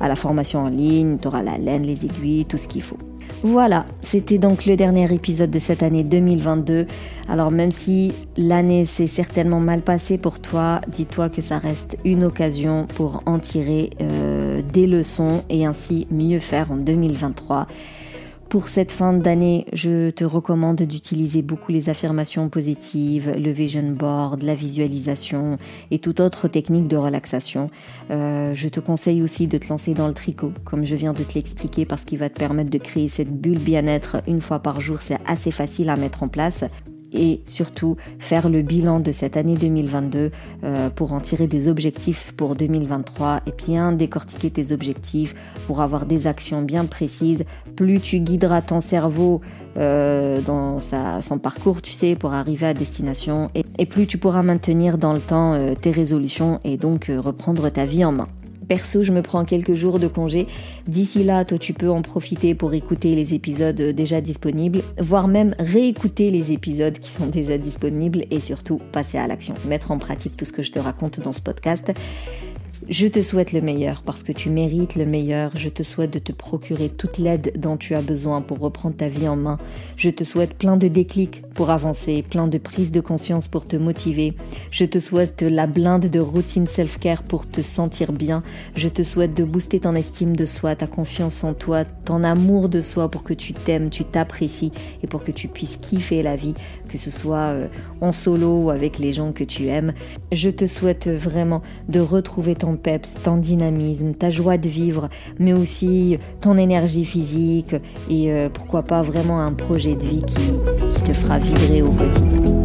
à 0.00 0.08
la 0.08 0.16
formation 0.16 0.60
en 0.60 0.68
ligne 0.68 1.18
tu 1.20 1.28
auras 1.28 1.42
la 1.42 1.58
laine, 1.58 1.82
les 1.82 2.04
aiguilles, 2.04 2.44
tout 2.44 2.56
ce 2.56 2.68
qu'il 2.68 2.82
faut. 2.82 2.98
Voilà, 3.42 3.84
c'était 4.00 4.38
donc 4.38 4.64
le 4.64 4.74
dernier 4.74 5.12
épisode 5.12 5.50
de 5.50 5.58
cette 5.58 5.82
année 5.82 6.02
2022. 6.02 6.86
Alors 7.28 7.50
même 7.50 7.70
si 7.70 8.12
l'année 8.38 8.86
s'est 8.86 9.06
certainement 9.06 9.60
mal 9.60 9.82
passée 9.82 10.16
pour 10.16 10.40
toi, 10.40 10.80
dis-toi 10.88 11.28
que 11.28 11.42
ça 11.42 11.58
reste 11.58 11.98
une 12.06 12.24
occasion 12.24 12.86
pour 12.86 13.22
en 13.26 13.38
tirer 13.38 13.90
euh, 14.00 14.62
des 14.72 14.86
leçons 14.86 15.44
et 15.50 15.66
ainsi 15.66 16.06
mieux 16.10 16.38
faire 16.38 16.72
en 16.72 16.76
2023. 16.76 17.66
Pour 18.54 18.68
cette 18.68 18.92
fin 18.92 19.12
d'année, 19.12 19.66
je 19.72 20.10
te 20.10 20.22
recommande 20.22 20.80
d'utiliser 20.80 21.42
beaucoup 21.42 21.72
les 21.72 21.88
affirmations 21.88 22.48
positives, 22.48 23.32
le 23.36 23.50
vision 23.50 23.82
board, 23.82 24.44
la 24.44 24.54
visualisation 24.54 25.58
et 25.90 25.98
toute 25.98 26.20
autre 26.20 26.46
technique 26.46 26.86
de 26.86 26.96
relaxation. 26.96 27.68
Euh, 28.12 28.54
je 28.54 28.68
te 28.68 28.78
conseille 28.78 29.22
aussi 29.22 29.48
de 29.48 29.58
te 29.58 29.68
lancer 29.68 29.92
dans 29.92 30.06
le 30.06 30.14
tricot, 30.14 30.52
comme 30.64 30.84
je 30.84 30.94
viens 30.94 31.14
de 31.14 31.24
te 31.24 31.34
l'expliquer, 31.34 31.84
parce 31.84 32.04
qu'il 32.04 32.18
va 32.18 32.28
te 32.28 32.38
permettre 32.38 32.70
de 32.70 32.78
créer 32.78 33.08
cette 33.08 33.36
bulle 33.36 33.58
bien-être 33.58 34.18
une 34.28 34.40
fois 34.40 34.60
par 34.60 34.80
jour. 34.80 34.98
C'est 35.02 35.18
assez 35.26 35.50
facile 35.50 35.88
à 35.88 35.96
mettre 35.96 36.22
en 36.22 36.28
place 36.28 36.62
et 37.14 37.40
surtout 37.44 37.96
faire 38.18 38.48
le 38.48 38.62
bilan 38.62 39.00
de 39.00 39.12
cette 39.12 39.36
année 39.36 39.54
2022 39.54 40.30
euh, 40.62 40.90
pour 40.90 41.12
en 41.12 41.20
tirer 41.20 41.46
des 41.46 41.68
objectifs 41.68 42.32
pour 42.32 42.56
2023 42.56 43.40
et 43.46 43.52
bien 43.52 43.92
décortiquer 43.92 44.50
tes 44.50 44.72
objectifs 44.72 45.34
pour 45.66 45.80
avoir 45.80 46.06
des 46.06 46.26
actions 46.26 46.62
bien 46.62 46.84
précises. 46.84 47.44
Plus 47.76 48.00
tu 48.00 48.18
guideras 48.18 48.62
ton 48.62 48.80
cerveau 48.80 49.40
euh, 49.78 50.40
dans 50.40 50.78
son 50.80 51.38
parcours, 51.38 51.82
tu 51.82 51.92
sais, 51.92 52.16
pour 52.16 52.32
arriver 52.32 52.66
à 52.66 52.74
destination 52.74 53.50
et, 53.54 53.86
plus 53.86 54.06
tu 54.06 54.18
pourras 54.18 54.42
maintenir 54.42 54.98
dans 54.98 55.12
le 55.12 55.20
temps 55.20 55.54
euh, 55.54 55.74
tes 55.74 55.90
résolutions 55.90 56.60
et 56.64 56.76
donc 56.76 57.10
reprendre 57.16 57.68
ta 57.70 57.84
vie 57.84 58.04
en 58.04 58.12
main. 58.12 58.28
Perso, 58.64 59.02
je 59.02 59.12
me 59.12 59.22
prends 59.22 59.44
quelques 59.44 59.74
jours 59.74 59.98
de 59.98 60.08
congé. 60.08 60.46
D'ici 60.86 61.24
là, 61.24 61.44
toi, 61.44 61.58
tu 61.58 61.72
peux 61.72 61.90
en 61.90 62.02
profiter 62.02 62.54
pour 62.54 62.74
écouter 62.74 63.14
les 63.14 63.34
épisodes 63.34 63.80
déjà 63.80 64.20
disponibles, 64.20 64.82
voire 64.98 65.28
même 65.28 65.54
réécouter 65.58 66.30
les 66.30 66.52
épisodes 66.52 66.98
qui 66.98 67.10
sont 67.10 67.26
déjà 67.26 67.58
disponibles 67.58 68.24
et 68.30 68.40
surtout 68.40 68.80
passer 68.92 69.18
à 69.18 69.26
l'action, 69.26 69.54
mettre 69.66 69.90
en 69.90 69.98
pratique 69.98 70.36
tout 70.36 70.44
ce 70.44 70.52
que 70.52 70.62
je 70.62 70.72
te 70.72 70.78
raconte 70.78 71.20
dans 71.20 71.32
ce 71.32 71.40
podcast. 71.40 71.92
Je 72.90 73.06
te 73.06 73.22
souhaite 73.22 73.52
le 73.52 73.62
meilleur 73.62 74.02
parce 74.02 74.22
que 74.22 74.32
tu 74.32 74.50
mérites 74.50 74.94
le 74.94 75.06
meilleur. 75.06 75.52
Je 75.56 75.70
te 75.70 75.82
souhaite 75.82 76.12
de 76.12 76.18
te 76.18 76.32
procurer 76.32 76.90
toute 76.90 77.16
l'aide 77.16 77.52
dont 77.56 77.78
tu 77.78 77.94
as 77.94 78.02
besoin 78.02 78.42
pour 78.42 78.58
reprendre 78.58 78.94
ta 78.94 79.08
vie 79.08 79.26
en 79.26 79.36
main. 79.36 79.58
Je 79.96 80.10
te 80.10 80.22
souhaite 80.22 80.52
plein 80.52 80.76
de 80.76 80.88
déclics 80.88 81.42
pour 81.54 81.70
avancer, 81.70 82.22
plein 82.22 82.46
de 82.46 82.58
prises 82.58 82.92
de 82.92 83.00
conscience 83.00 83.48
pour 83.48 83.64
te 83.64 83.76
motiver. 83.76 84.34
Je 84.70 84.84
te 84.84 84.98
souhaite 84.98 85.40
la 85.40 85.66
blinde 85.66 86.10
de 86.10 86.20
routine 86.20 86.66
self-care 86.66 87.22
pour 87.22 87.46
te 87.46 87.62
sentir 87.62 88.12
bien. 88.12 88.42
Je 88.76 88.88
te 88.88 89.02
souhaite 89.02 89.34
de 89.34 89.44
booster 89.44 89.80
ton 89.80 89.94
estime 89.94 90.36
de 90.36 90.44
soi, 90.44 90.76
ta 90.76 90.86
confiance 90.86 91.42
en 91.42 91.54
toi, 91.54 91.86
ton 91.86 92.22
amour 92.22 92.68
de 92.68 92.82
soi 92.82 93.10
pour 93.10 93.22
que 93.22 93.32
tu 93.32 93.54
t'aimes, 93.54 93.88
tu 93.88 94.04
t'apprécies 94.04 94.72
et 95.02 95.06
pour 95.06 95.24
que 95.24 95.32
tu 95.32 95.48
puisses 95.48 95.78
kiffer 95.78 96.22
la 96.22 96.36
vie 96.36 96.54
que 96.94 97.00
ce 97.00 97.10
soit 97.10 97.52
en 98.00 98.12
solo 98.12 98.66
ou 98.66 98.70
avec 98.70 99.00
les 99.00 99.12
gens 99.12 99.32
que 99.32 99.42
tu 99.42 99.66
aimes. 99.66 99.92
Je 100.30 100.48
te 100.48 100.64
souhaite 100.64 101.08
vraiment 101.08 101.60
de 101.88 101.98
retrouver 101.98 102.54
ton 102.54 102.76
peps, 102.76 103.18
ton 103.24 103.36
dynamisme, 103.36 104.14
ta 104.14 104.30
joie 104.30 104.58
de 104.58 104.68
vivre, 104.68 105.08
mais 105.40 105.52
aussi 105.52 106.18
ton 106.40 106.56
énergie 106.56 107.04
physique 107.04 107.74
et 108.08 108.30
pourquoi 108.54 108.84
pas 108.84 109.02
vraiment 109.02 109.40
un 109.40 109.52
projet 109.52 109.96
de 109.96 110.04
vie 110.04 110.22
qui, 110.24 110.52
qui 110.94 111.02
te 111.02 111.12
fera 111.12 111.38
vibrer 111.38 111.82
au 111.82 111.90
quotidien. 111.90 112.64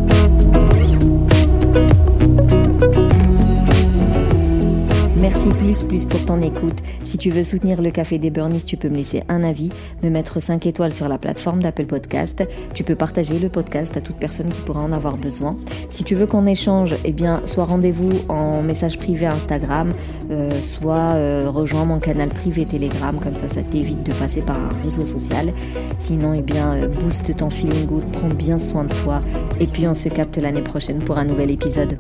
Merci 5.22 5.50
plus 5.50 5.84
plus 5.84 6.06
pour 6.06 6.26
ton 6.26 6.40
écoute. 6.40 6.78
Si 7.04 7.18
tu 7.18 7.30
veux 7.30 7.44
soutenir 7.44 7.82
le 7.82 7.92
Café 7.92 8.18
des 8.18 8.30
Burnies, 8.30 8.64
tu 8.64 8.78
peux 8.78 8.88
me 8.88 8.96
laisser 8.96 9.24
un 9.28 9.44
avis, 9.44 9.70
me 10.02 10.10
mettre 10.10 10.40
5 10.40 10.66
étoiles 10.66 10.94
sur 10.94 11.10
la 11.10 11.18
plateforme 11.18 11.62
d'Apple 11.62 11.88
Podcast. 11.88 12.48
Tu 12.74 12.86
peux 12.86 12.96
partager 12.96 13.38
le 13.38 13.50
podcast 13.50 13.98
à 13.98 14.02
toute 14.02 14.16
personne 14.16 14.48
qui 14.48 14.62
pourra 14.62 14.82
en 14.82 14.94
avoir 14.94 15.18
besoin. 15.18 15.58
Si 15.90 16.06
tu 16.06 16.16
veux 16.16 16.26
qu'on 16.26 16.46
échange, 16.46 16.96
eh 17.04 17.12
bien, 17.12 17.42
soit 17.44 17.66
rendez-vous 17.66 18.12
en 18.30 18.62
message 18.62 18.98
privé 18.98 19.26
Instagram, 19.26 19.90
euh, 20.32 20.50
soit 20.80 21.16
euh, 21.16 21.50
rejoins 21.50 21.84
mon 21.84 22.00
canal 22.00 22.30
privé 22.30 22.66
Telegram, 22.66 23.20
comme 23.22 23.36
ça, 23.36 23.50
ça 23.50 23.62
t'évite 23.62 24.04
de 24.04 24.14
passer 24.14 24.42
par 24.42 24.56
un 24.56 24.70
réseau 24.86 25.06
social. 25.06 25.52
Sinon, 25.98 26.34
eh 26.34 26.42
bien, 26.42 26.76
euh, 26.76 26.88
booste 26.88 27.36
ton 27.36 27.50
feeling 27.50 27.88
good, 27.88 28.10
prends 28.14 28.30
bien 28.30 28.58
soin 28.58 28.86
de 28.86 28.94
toi, 29.04 29.20
et 29.60 29.68
puis 29.68 29.86
on 29.86 29.94
se 29.94 30.08
capte 30.08 30.38
l'année 30.38 30.62
prochaine 30.62 31.00
pour 31.00 31.18
un 31.18 31.26
nouvel 31.26 31.52
épisode. 31.52 31.98